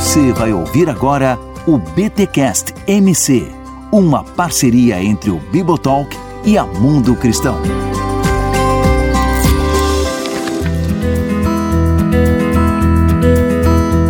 [0.00, 3.46] Você vai ouvir agora o BTcast MC,
[3.92, 7.60] uma parceria entre o Bibotalk e a Mundo Cristão.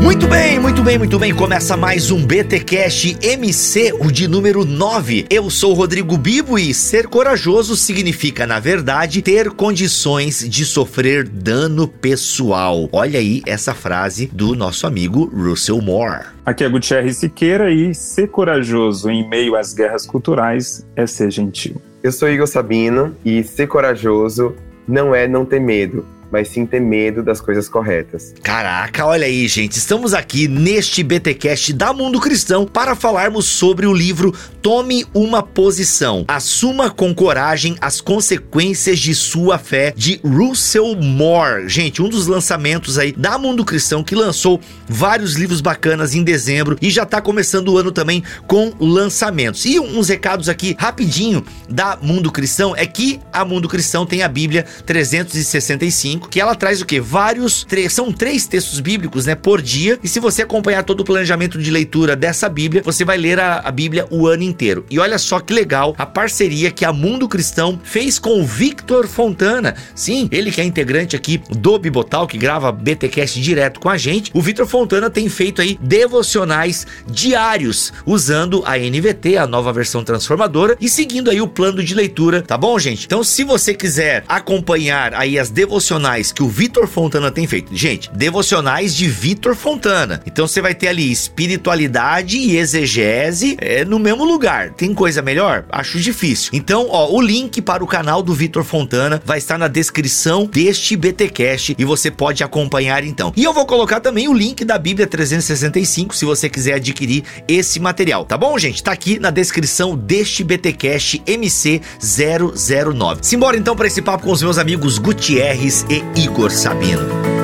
[0.01, 0.50] Muito bem,
[0.81, 1.35] muito bem, muito bem.
[1.35, 5.27] Começa mais um BTcast MC, o de número 9.
[5.29, 11.87] Eu sou Rodrigo Bibo e ser corajoso significa, na verdade, ter condições de sofrer dano
[11.87, 12.89] pessoal.
[12.93, 16.29] Olha aí essa frase do nosso amigo Russell Moore.
[16.47, 21.77] Aqui é Gutierrez Siqueira e ser corajoso em meio às guerras culturais é ser gentil.
[22.03, 24.55] Eu sou Igor Sabino e ser corajoso
[24.89, 28.35] não é não ter medo, mas sim ter medo das coisas corretas.
[28.43, 29.77] Caraca, olha aí, gente.
[29.77, 36.25] Estamos aqui neste BTcast da Mundo Cristão para falarmos sobre o livro Tome uma Posição.
[36.29, 41.69] Assuma com coragem as consequências de sua fé de Russell Moore.
[41.69, 46.77] Gente, um dos lançamentos aí da Mundo Cristão que lançou vários livros bacanas em dezembro
[46.81, 49.65] e já tá começando o ano também com lançamentos.
[49.65, 54.29] E uns recados aqui rapidinho da Mundo Cristão é que a Mundo Cristão tem a
[54.29, 57.01] Bíblia 365 5, que ela traz o que?
[57.01, 59.99] Vários, são três textos bíblicos, né, por dia.
[60.03, 63.61] E se você acompanhar todo o planejamento de leitura dessa Bíblia, você vai ler a,
[63.61, 64.85] a Bíblia o ano inteiro.
[64.91, 69.07] E olha só que legal a parceria que a Mundo Cristão fez com o Victor
[69.07, 69.75] Fontana.
[69.95, 74.31] Sim, ele que é integrante aqui do Bibotal, que grava BTcast direto com a gente.
[74.35, 80.77] O Victor Fontana tem feito aí devocionais diários usando a NVT, a nova versão transformadora,
[80.81, 83.07] e seguindo aí o plano de leitura, tá bom, gente?
[83.07, 87.75] Então, se você quiser acompanhar aí as devocionais devocionais que o Vitor Fontana tem feito.
[87.75, 90.21] Gente, devocionais de Vitor Fontana.
[90.27, 94.71] Então você vai ter ali espiritualidade e exegese é, no mesmo lugar.
[94.71, 95.65] Tem coisa melhor?
[95.71, 96.51] Acho difícil.
[96.53, 100.97] Então, ó, o link para o canal do Vitor Fontana vai estar na descrição deste
[100.97, 103.33] BTcast e você pode acompanhar então.
[103.37, 107.79] E eu vou colocar também o link da Bíblia 365 se você quiser adquirir esse
[107.79, 108.83] material, tá bom, gente?
[108.83, 113.21] Tá aqui na descrição deste BTcast MC 009.
[113.23, 117.40] Simbora então para esse papo com os meus amigos Gutierrez e Igor Sabino.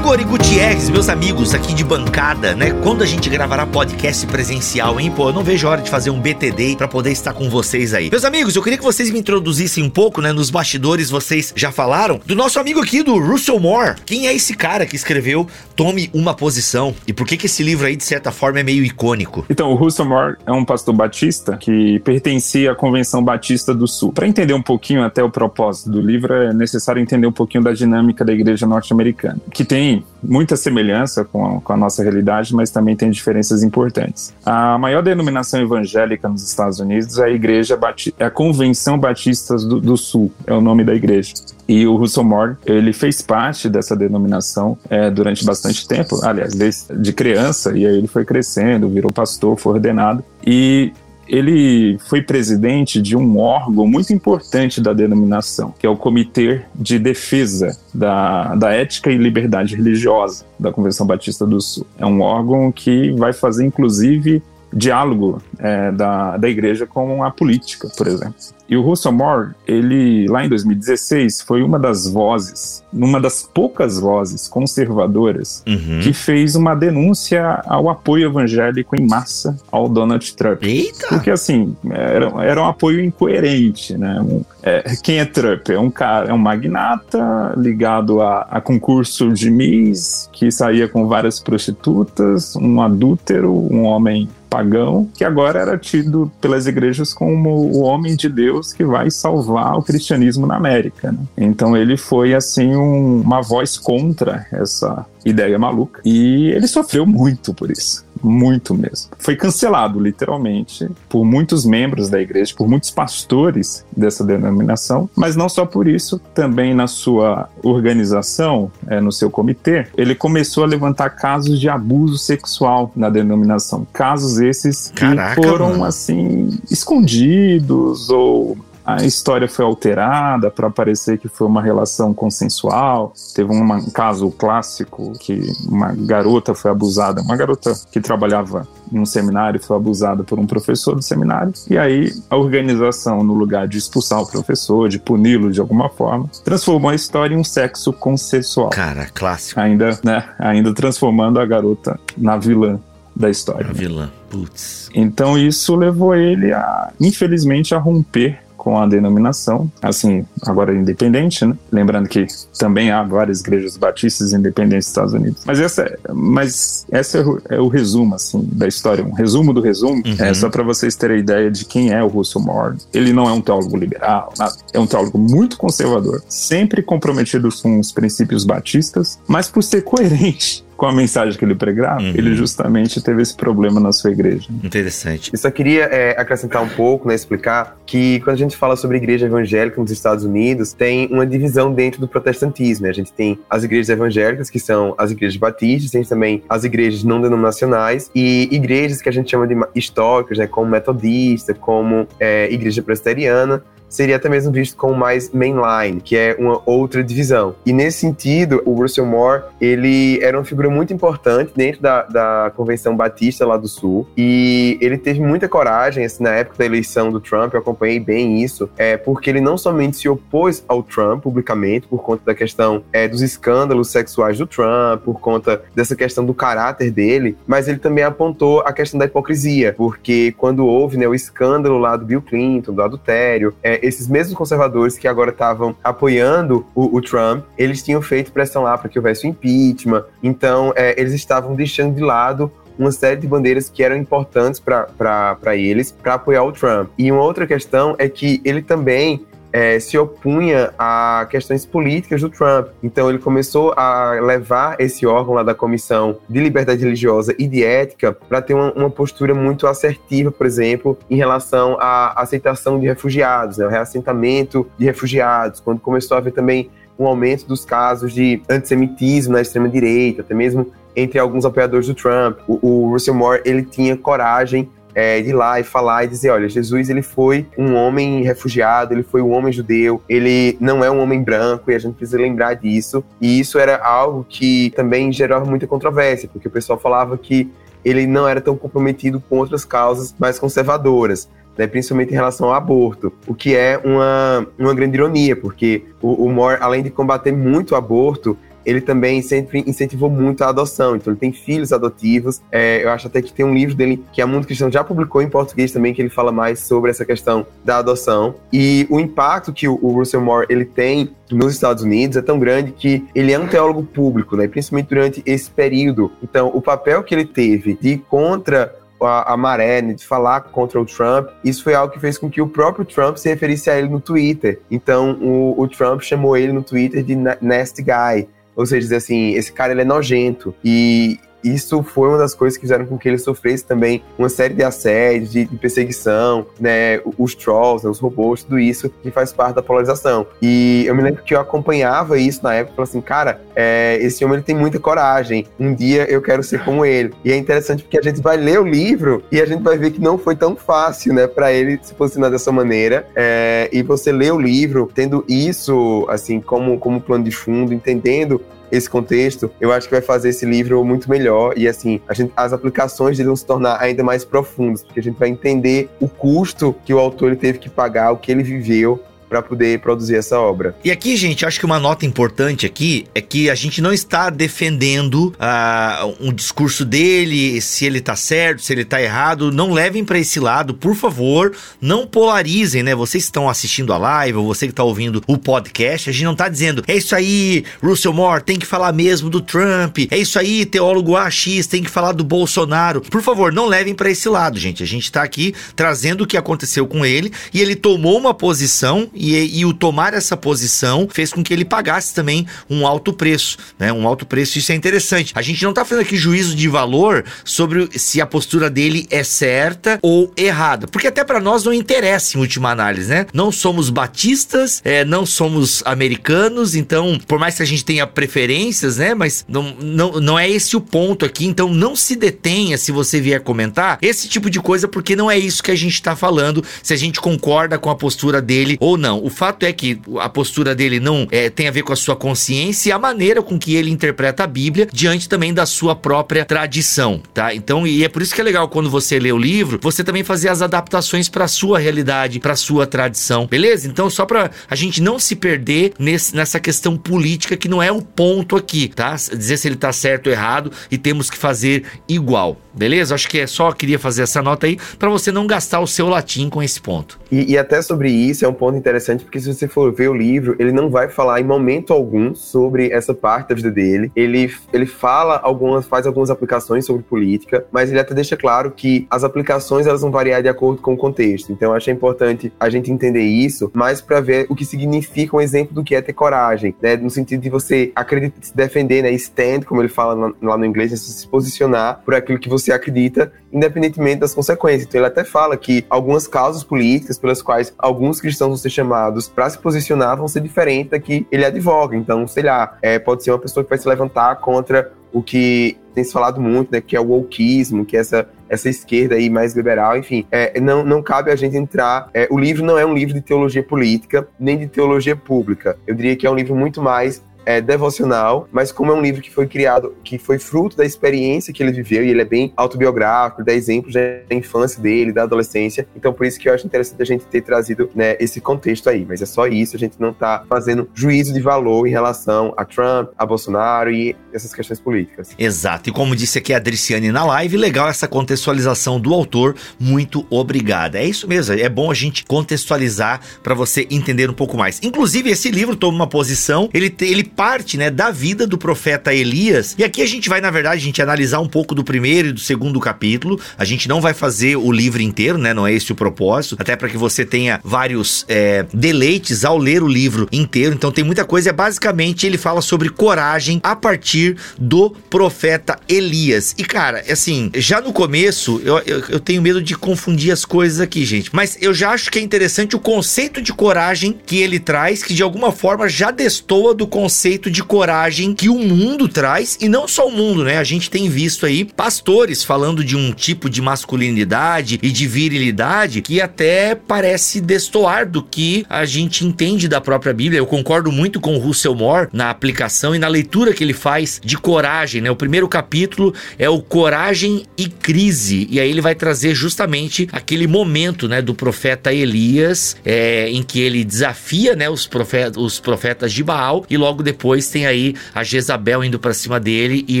[0.06, 2.70] Igor e Gutierrez, meus amigos aqui de bancada, né?
[2.84, 5.10] Quando a gente gravará podcast presencial, hein?
[5.10, 7.92] Pô, eu não vejo a hora de fazer um BTD para poder estar com vocês
[7.92, 8.08] aí.
[8.08, 10.32] Meus amigos, eu queria que vocês me introduzissem um pouco, né?
[10.32, 13.96] Nos bastidores vocês já falaram do nosso amigo aqui, do Russell Moore.
[14.06, 16.94] Quem é esse cara que escreveu Tome uma Posição?
[17.04, 19.44] E por que que esse livro aí, de certa forma, é meio icônico?
[19.50, 24.12] Então, o Russell Moore é um pastor batista que pertencia à Convenção Batista do Sul.
[24.12, 27.72] Para entender um pouquinho até o propósito do livro, é necessário entender um pouquinho da
[27.72, 32.70] dinâmica da igreja norte-americana, que tem muita semelhança com a, com a, nossa realidade, mas
[32.70, 34.34] também tem diferenças importantes.
[34.44, 39.56] A maior denominação evangélica nos Estados Unidos é a Igreja Bati é a Convenção Batista
[39.56, 41.34] do, do, Sul, é o nome da igreja.
[41.68, 46.96] E o Russell Moore, ele fez parte dessa denominação é, durante bastante tempo, aliás, desde
[46.96, 50.24] de criança, e aí ele foi crescendo, virou pastor, foi ordenado.
[50.46, 50.92] E
[51.28, 56.98] ele foi presidente de um órgão muito importante da denominação, que é o Comitê de
[56.98, 61.86] Defesa da, da Ética e Liberdade Religiosa da Convenção Batista do Sul.
[61.98, 64.42] É um órgão que vai fazer, inclusive,
[64.72, 68.55] diálogo é, da, da igreja com a política, por exemplo.
[68.68, 73.98] E o Russell Moore, ele lá em 2016 foi uma das vozes, uma das poucas
[74.00, 76.00] vozes conservadoras uhum.
[76.02, 80.62] que fez uma denúncia ao apoio evangélico em massa ao Donald Trump.
[80.62, 81.08] Eita!
[81.08, 84.24] Porque assim, era, era um apoio incoerente, né?
[84.62, 85.68] É, quem é Trump?
[85.68, 91.06] É um cara, é um magnata ligado a, a concurso de Miss, que saía com
[91.06, 97.80] várias prostitutas, um adúltero, um homem pagão, que agora era tido pelas igrejas como o
[97.80, 101.12] homem de Deus que vai salvar o cristianismo na América.
[101.12, 101.18] Né?
[101.36, 107.52] Então ele foi assim um, uma voz contra essa ideia maluca e ele sofreu muito
[107.52, 109.10] por isso muito mesmo.
[109.18, 115.48] Foi cancelado, literalmente, por muitos membros da igreja, por muitos pastores dessa denominação, mas não
[115.48, 121.10] só por isso, também na sua organização, é, no seu comitê, ele começou a levantar
[121.10, 123.86] casos de abuso sexual na denominação.
[123.92, 125.84] Casos esses que Caraca, foram, mano.
[125.84, 133.12] assim, escondidos ou a história foi alterada para parecer que foi uma relação consensual.
[133.34, 139.04] Teve um caso clássico que uma garota foi abusada, uma garota que trabalhava em um
[139.04, 143.78] seminário foi abusada por um professor do seminário, e aí a organização, no lugar de
[143.78, 148.70] expulsar o professor, de puni-lo de alguma forma, transformou a história em um sexo consensual.
[148.70, 149.58] Cara, clássico.
[149.58, 152.78] Ainda, né, ainda transformando a garota na vilã
[153.16, 153.70] da história.
[153.70, 154.10] A vilã.
[154.30, 154.88] Putz.
[154.94, 161.56] Então isso levou ele a, infelizmente, a romper com a denominação, assim, agora independente, né?
[161.70, 162.26] Lembrando que
[162.58, 165.42] também há várias igrejas batistas independentes nos Estados Unidos.
[165.44, 169.04] Mas essa, é, mas essa é, o, é o resumo, assim, da história.
[169.04, 170.16] Um resumo do resumo, uhum.
[170.18, 172.76] é só para vocês terem ideia de quem é o Russell Moore.
[172.92, 174.54] Ele não é um teólogo liberal, nada.
[174.72, 180.65] é um teólogo muito conservador, sempre comprometido com os princípios batistas, mas por ser coerente
[180.76, 182.12] com a mensagem que ele pregava, uhum.
[182.14, 184.48] ele justamente teve esse problema na sua igreja.
[184.62, 185.30] Interessante.
[185.32, 188.96] Eu só queria é, acrescentar um pouco, né, explicar que quando a gente fala sobre
[188.98, 192.84] igreja evangélica nos Estados Unidos, tem uma divisão dentro do protestantismo.
[192.84, 192.90] Né?
[192.90, 197.02] A gente tem as igrejas evangélicas, que são as igrejas batistas, tem também as igrejas
[197.04, 202.52] não denominacionais e igrejas que a gente chama de históricas, né, como metodista, como é,
[202.52, 207.54] igreja presbiteriana seria até mesmo visto como mais mainline, que é uma outra divisão.
[207.64, 212.52] E nesse sentido, o Russell Moore, ele era uma figura muito importante dentro da, da
[212.54, 217.10] Convenção Batista lá do Sul, e ele teve muita coragem, assim, na época da eleição
[217.10, 221.22] do Trump, eu acompanhei bem isso, é, porque ele não somente se opôs ao Trump
[221.22, 226.24] publicamente, por conta da questão é, dos escândalos sexuais do Trump, por conta dessa questão
[226.24, 231.06] do caráter dele, mas ele também apontou a questão da hipocrisia, porque quando houve né,
[231.06, 235.76] o escândalo lá do Bill Clinton, do adultério, é, esses mesmos conservadores que agora estavam
[235.82, 240.04] apoiando o, o, Trump, eles tinham feito pressão lá para que houvesse o impeachment.
[240.22, 245.56] Então, é, eles estavam deixando de lado uma série de bandeiras que eram importantes para
[245.56, 246.90] eles, para apoiar o Trump.
[246.98, 249.24] E uma outra questão é que ele também
[249.56, 252.66] é, se opunha a questões políticas do Trump.
[252.82, 257.64] Então ele começou a levar esse órgão lá da Comissão de Liberdade Religiosa e de
[257.64, 262.86] Ética para ter uma, uma, postura muito assertiva, por exemplo, em relação à aceitação de
[262.86, 268.12] refugiados, né, o reassentamento de refugiados, quando começou a haver também um aumento dos casos
[268.12, 272.40] de antissemitismo na extrema-direita, até mesmo entre alguns apoiadores do Trump.
[272.46, 276.30] O, o Russell Moore, ele tinha coragem é, de ir lá e falar e dizer,
[276.30, 280.90] olha, Jesus ele foi um homem refugiado, ele foi um homem judeu, ele não é
[280.90, 283.04] um homem branco e a gente precisa lembrar disso.
[283.20, 287.52] E isso era algo que também gerava muita controvérsia, porque o pessoal falava que
[287.84, 291.28] ele não era tão comprometido com outras causas mais conservadoras.
[291.58, 296.26] Né, principalmente em relação ao aborto, o que é uma, uma grande ironia, porque o,
[296.26, 300.96] o Moore, além de combater muito o aborto, ele também sempre incentivou muito a adoção.
[300.96, 302.42] Então, ele tem filhos adotivos.
[302.50, 305.22] É, eu acho até que tem um livro dele que a Mundo Cristão já publicou
[305.22, 308.34] em português também, que ele fala mais sobre essa questão da adoção.
[308.52, 312.72] E o impacto que o, Russell Moore ele tem nos Estados Unidos é tão grande
[312.72, 314.48] que ele é um teólogo público, né?
[314.48, 316.10] principalmente durante esse período.
[316.22, 320.40] Então, o papel que ele teve de ir contra a, a maré, né, de falar
[320.40, 323.68] contra o Trump, isso foi algo que fez com que o próprio Trump se referisse
[323.68, 324.60] a ele no Twitter.
[324.70, 328.28] Então, o, o Trump chamou ele no Twitter de nasty guy.
[328.56, 330.54] Ou seja, dizer assim, esse cara ele é nojento.
[330.64, 334.54] E isso foi uma das coisas que fizeram com que ele sofresse também uma série
[334.54, 337.00] de assédios, de, perseguição, né?
[337.18, 337.90] Os trolls, né?
[337.90, 340.26] os robôs, tudo isso que faz parte da polarização.
[340.40, 344.24] E eu me lembro que eu acompanhava isso na época, falando assim, cara, é, esse
[344.24, 345.46] homem ele tem muita coragem.
[345.58, 347.12] Um dia eu quero ser como ele.
[347.24, 349.92] E é interessante porque a gente vai ler o livro e a gente vai ver
[349.92, 353.06] que não foi tão fácil, né, para ele se posicionar dessa maneira.
[353.14, 358.40] É, e você lê o livro tendo isso, assim, como, como plano de fundo, entendendo
[358.70, 361.54] esse contexto, eu acho que vai fazer esse livro muito melhor.
[361.56, 365.18] E assim, gente, as aplicações dele vão se tornar ainda mais profundas, porque a gente
[365.18, 369.02] vai entender o custo que o autor ele teve que pagar, o que ele viveu
[369.28, 370.76] para poder produzir essa obra.
[370.84, 374.30] E aqui, gente, acho que uma nota importante aqui é que a gente não está
[374.30, 379.50] defendendo uh, um discurso dele, se ele tá certo, se ele tá errado.
[379.50, 381.52] Não levem para esse lado, por favor.
[381.80, 382.94] Não polarizem, né?
[382.94, 386.36] Vocês estão assistindo a live, ou você que tá ouvindo o podcast, a gente não
[386.36, 389.98] tá dizendo, é isso aí, Russell Moore, tem que falar mesmo do Trump.
[390.10, 393.00] É isso aí, teólogo AX, tem que falar do Bolsonaro.
[393.00, 394.82] Por favor, não levem para esse lado, gente.
[394.82, 399.08] A gente tá aqui trazendo o que aconteceu com ele e ele tomou uma posição
[399.16, 403.56] e, e, o tomar essa posição fez com que ele pagasse também um alto preço,
[403.78, 403.92] né?
[403.92, 405.32] Um alto preço, isso é interessante.
[405.34, 409.24] A gente não tá fazendo aqui juízo de valor sobre se a postura dele é
[409.24, 413.26] certa ou errada, porque até para nós não interessa em última análise, né?
[413.32, 418.98] Não somos batistas, é, não somos americanos, então, por mais que a gente tenha preferências,
[418.98, 419.14] né?
[419.14, 423.20] Mas não, não, não é esse o ponto aqui, então não se detenha se você
[423.20, 426.64] vier comentar esse tipo de coisa, porque não é isso que a gente tá falando,
[426.82, 429.24] se a gente concorda com a postura dele ou não não.
[429.24, 432.16] O fato é que a postura dele não é, tem a ver com a sua
[432.16, 436.44] consciência e a maneira com que ele interpreta a Bíblia diante também da sua própria
[436.44, 437.54] tradição, tá?
[437.54, 440.24] Então, e é por isso que é legal quando você lê o livro, você também
[440.24, 443.86] fazer as adaptações para sua realidade, para sua tradição, beleza?
[443.86, 447.92] Então, só para a gente não se perder nesse, nessa questão política que não é
[447.92, 449.14] o ponto aqui, tá?
[449.14, 452.60] Dizer se ele tá certo ou errado e temos que fazer igual.
[452.76, 453.14] Beleza?
[453.14, 456.08] Acho que é só queria fazer essa nota aí para você não gastar o seu
[456.08, 457.18] latim com esse ponto.
[457.32, 460.14] E, e, até sobre isso é um ponto interessante, porque se você for ver o
[460.14, 464.12] livro, ele não vai falar em momento algum sobre essa parte da vida dele.
[464.14, 469.06] Ele, ele fala algumas, faz algumas aplicações sobre política, mas ele até deixa claro que
[469.10, 471.52] as aplicações elas vão variar de acordo com o contexto.
[471.52, 475.40] Então eu acho importante a gente entender isso, mais para ver o que significa um
[475.40, 476.96] exemplo do que é ter coragem, né?
[476.96, 479.10] No sentido de você acreditar, se defender, né?
[479.12, 483.32] Stand, como ele fala lá no inglês, é se posicionar por aquilo que você acredita,
[483.52, 484.84] independentemente das consequências.
[484.84, 489.28] Então ele até fala que algumas causas políticas pelas quais alguns cristãos vão ser chamados
[489.28, 491.96] para se posicionar vão ser diferentes da que ele advoga.
[491.96, 495.78] Então, sei lá, é, pode ser uma pessoa que vai se levantar contra o que
[495.94, 499.30] tem se falado muito, né, que é o wokeismo, que é essa, essa esquerda aí
[499.30, 502.10] mais liberal, enfim, é, não, não cabe a gente entrar.
[502.12, 505.78] É, o livro não é um livro de teologia política, nem de teologia pública.
[505.86, 509.22] Eu diria que é um livro muito mais é, devocional, mas como é um livro
[509.22, 512.52] que foi criado, que foi fruto da experiência que ele viveu, e ele é bem
[512.56, 517.00] autobiográfico, dá exemplos da infância dele, da adolescência, então por isso que eu acho interessante
[517.00, 520.12] a gente ter trazido né, esse contexto aí, mas é só isso, a gente não
[520.12, 525.30] tá fazendo juízo de valor em relação a Trump, a Bolsonaro e essas questões políticas.
[525.38, 530.26] Exato, e como disse aqui a Adriciane na live, legal essa contextualização do autor, muito
[530.28, 530.98] obrigada.
[530.98, 534.80] É isso mesmo, é bom a gente contextualizar para você entender um pouco mais.
[534.82, 539.74] Inclusive, esse livro toma uma posição, ele, ele parte, né, da vida do profeta Elias.
[539.78, 542.32] E aqui a gente vai, na verdade, a gente analisar um pouco do primeiro e
[542.32, 543.38] do segundo capítulo.
[543.58, 545.52] A gente não vai fazer o livro inteiro, né?
[545.52, 546.56] Não é esse o propósito.
[546.58, 550.74] Até para que você tenha vários é, deleites ao ler o livro inteiro.
[550.74, 551.50] Então tem muita coisa.
[551.50, 556.54] É basicamente ele fala sobre coragem a partir do profeta Elias.
[556.56, 560.80] E cara, assim, já no começo eu, eu, eu tenho medo de confundir as coisas
[560.80, 561.30] aqui, gente.
[561.34, 565.12] Mas eu já acho que é interessante o conceito de coragem que ele traz, que
[565.12, 569.68] de alguma forma já destoa do conceito conceito de coragem que o mundo traz, e
[569.68, 570.58] não só o mundo, né?
[570.58, 576.02] A gente tem visto aí pastores falando de um tipo de masculinidade e de virilidade
[576.02, 580.38] que até parece destoar do que a gente entende da própria Bíblia.
[580.38, 584.20] Eu concordo muito com o Russell Moore na aplicação e na leitura que ele faz
[584.24, 585.10] de coragem, né?
[585.10, 590.46] O primeiro capítulo é o coragem e crise, e aí ele vai trazer justamente aquele
[590.46, 596.12] momento, né, do profeta Elias, é, em que ele desafia, né, os, profetas, os profetas
[596.12, 600.00] de Baal e logo depois tem aí a Jezabel indo para cima dele e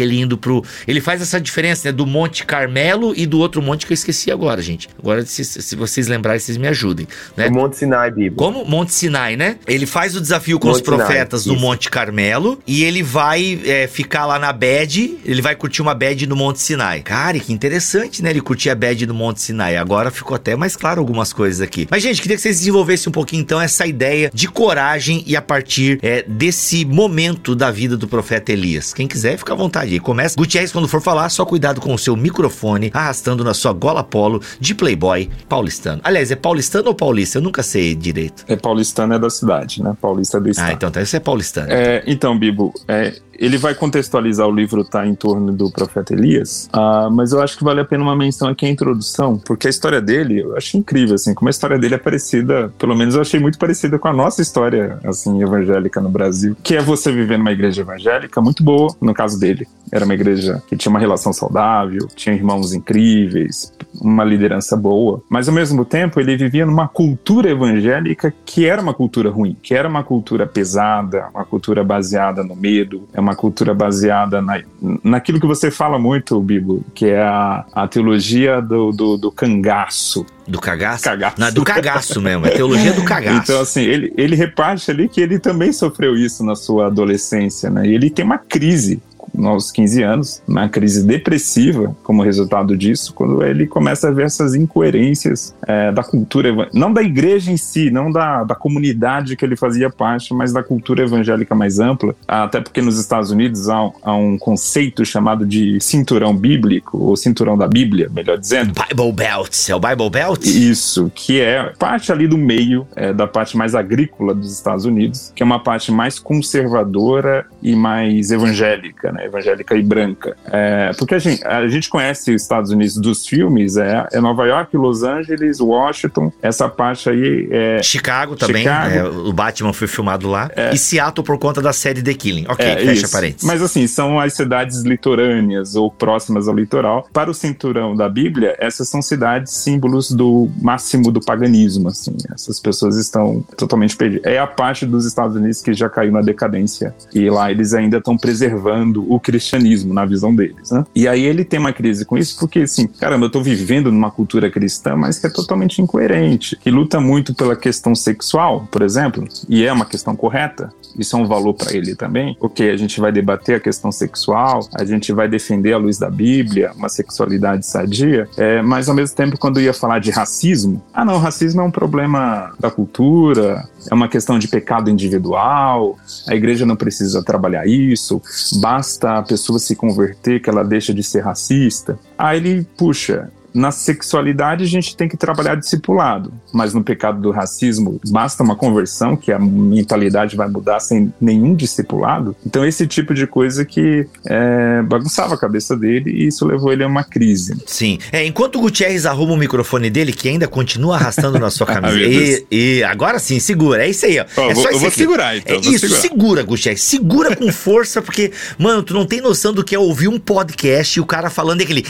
[0.00, 0.62] ele indo pro.
[0.86, 1.92] Ele faz essa diferença, né?
[1.92, 4.88] Do Monte Carmelo e do outro monte que eu esqueci agora, gente.
[4.98, 7.06] Agora, se, se vocês lembrarem, vocês me ajudem.
[7.36, 7.48] Né?
[7.48, 8.36] O Monte Sinai, Bíblia.
[8.36, 9.56] Como Monte Sinai, né?
[9.66, 13.60] Ele faz o desafio com Monte os profetas Sinai, do Monte Carmelo e ele vai
[13.64, 17.02] é, ficar lá na bed, ele vai curtir uma bed no Monte Sinai.
[17.02, 18.30] Cara, que interessante, né?
[18.30, 19.76] Ele curtir a bed no Monte Sinai.
[19.76, 21.86] Agora ficou até mais claro algumas coisas aqui.
[21.90, 25.42] Mas, gente, queria que vocês desenvolvessem um pouquinho então essa ideia de coragem e a
[25.42, 28.94] partir é, desse momento da vida do profeta Elias.
[28.94, 30.00] Quem quiser, fica à vontade aí.
[30.00, 30.34] Começa.
[30.34, 34.40] Gutierrez, quando for falar, só cuidado com o seu microfone arrastando na sua gola polo
[34.58, 36.00] de playboy paulistano.
[36.02, 37.36] Aliás, é paulistano ou paulista?
[37.36, 38.46] Eu nunca sei direito.
[38.48, 39.94] É paulistano é da cidade, né?
[40.00, 40.68] Paulista é do ah, estado.
[40.68, 41.02] Ah, então tá.
[41.02, 41.70] Isso é paulistano.
[41.70, 46.68] É, então, Bibo, é, ele vai contextualizar o livro tá em torno do profeta Elias,
[46.74, 49.70] uh, mas eu acho que vale a pena uma menção aqui a introdução, porque a
[49.70, 53.20] história dele eu acho incrível, assim, como a história dele é parecida, pelo menos eu
[53.20, 57.38] achei muito parecida com a nossa história, assim, evangélica no Brasil, que é você viver
[57.38, 61.32] numa igreja evangélica muito boa, no caso dele, era uma igreja que tinha uma relação
[61.32, 67.50] saudável, tinha irmãos incríveis, uma liderança boa, mas ao mesmo tempo ele vivia numa cultura
[67.50, 72.56] evangélica que era uma cultura ruim, que era uma cultura pesada, uma cultura baseada no
[72.56, 74.62] medo, é uma cultura baseada na,
[75.02, 80.24] naquilo que você fala muito, Bibo, que é a, a teologia do, do, do cangaço.
[80.46, 81.04] Do cagaço?
[81.04, 81.40] cagaço.
[81.40, 83.42] Não, do cagaço mesmo, é teologia do cagaço.
[83.42, 87.86] Então, assim, ele, ele reparte ali que ele também sofreu isso na sua adolescência, né?
[87.86, 89.02] E ele tem uma crise
[89.44, 94.54] aos 15 anos, uma crise depressiva como resultado disso, quando ele começa a ver essas
[94.54, 99.56] incoerências é, da cultura, não da igreja em si, não da, da comunidade que ele
[99.56, 104.14] fazia parte, mas da cultura evangélica mais ampla, até porque nos Estados Unidos há, há
[104.14, 108.72] um conceito chamado de cinturão bíblico, ou cinturão da Bíblia, melhor dizendo.
[108.88, 110.44] Bible Belt, é o Bible Belt?
[110.44, 115.32] Isso, que é parte ali do meio, é, da parte mais agrícola dos Estados Unidos,
[115.34, 119.25] que é uma parte mais conservadora e mais evangélica, né?
[119.26, 120.36] Evangélica e branca.
[120.46, 124.46] É, porque a gente, a gente conhece os Estados Unidos dos filmes, é, é Nova
[124.46, 127.82] York, Los Angeles, Washington, essa parte aí é.
[127.82, 128.94] Chicago também, Chicago.
[128.94, 130.50] É, o Batman foi filmado lá.
[130.54, 130.74] É.
[130.74, 132.46] E Seattle por conta da série The Killing.
[132.48, 133.44] Ok, é, fecha parênteses.
[133.46, 137.08] Mas assim, são as cidades litorâneas ou próximas ao litoral.
[137.12, 142.16] Para o cinturão da Bíblia, essas são cidades símbolos do máximo do paganismo, assim.
[142.32, 144.26] Essas pessoas estão totalmente perdidas.
[144.26, 146.94] É a parte dos Estados Unidos que já caiu na decadência.
[147.14, 150.84] E lá eles ainda estão preservando o cristianismo na visão deles, né?
[150.94, 154.10] E aí ele tem uma crise com isso porque, assim, caramba, eu tô vivendo numa
[154.10, 159.26] cultura cristã, mas que é totalmente incoerente, que luta muito pela questão sexual, por exemplo,
[159.48, 163.00] e é uma questão correta, isso é um valor para ele também, porque a gente
[163.00, 167.66] vai debater a questão sexual, a gente vai defender à luz da Bíblia uma sexualidade
[167.66, 171.64] sadia, é, mas ao mesmo tempo, quando ia falar de racismo, ah, não, racismo é
[171.64, 175.96] um problema da cultura, é uma questão de pecado individual,
[176.28, 178.20] a igreja não precisa trabalhar isso,
[178.60, 181.98] basta a pessoa se converter que ela deixa de ser racista.
[182.18, 187.30] Aí ele, puxa, na sexualidade a gente tem que trabalhar discipulado, mas no pecado do
[187.30, 192.36] racismo basta uma conversão que a mentalidade vai mudar sem nenhum discipulado.
[192.44, 196.84] Então esse tipo de coisa que é, bagunçava a cabeça dele e isso levou ele
[196.84, 197.56] a uma crise.
[197.66, 197.98] Sim.
[198.12, 201.98] É, enquanto o Gutierrez arruma o microfone dele, que ainda continua arrastando na sua camisa.
[201.98, 203.86] e, e, agora sim, segura.
[203.86, 204.24] É isso aí, ó.
[204.36, 204.98] Oh, é vou, só eu vou aqui.
[204.98, 205.56] segurar então.
[205.56, 206.00] É isso, segurar.
[206.00, 206.82] segura, Gutierrez.
[206.82, 210.98] Segura com força, porque, mano, tu não tem noção do que é ouvir um podcast
[210.98, 211.84] e o cara falando aquele.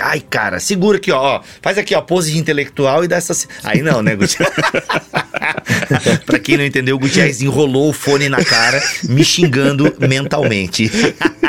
[0.00, 1.40] Ai, cara, segura aqui, ó.
[1.60, 3.34] Faz aqui, ó, pose de intelectual e dá essa.
[3.64, 4.52] Aí não, né, Gutierrez?
[6.24, 10.90] pra quem não entendeu, o Gutierrez enrolou o fone na cara, me xingando mentalmente.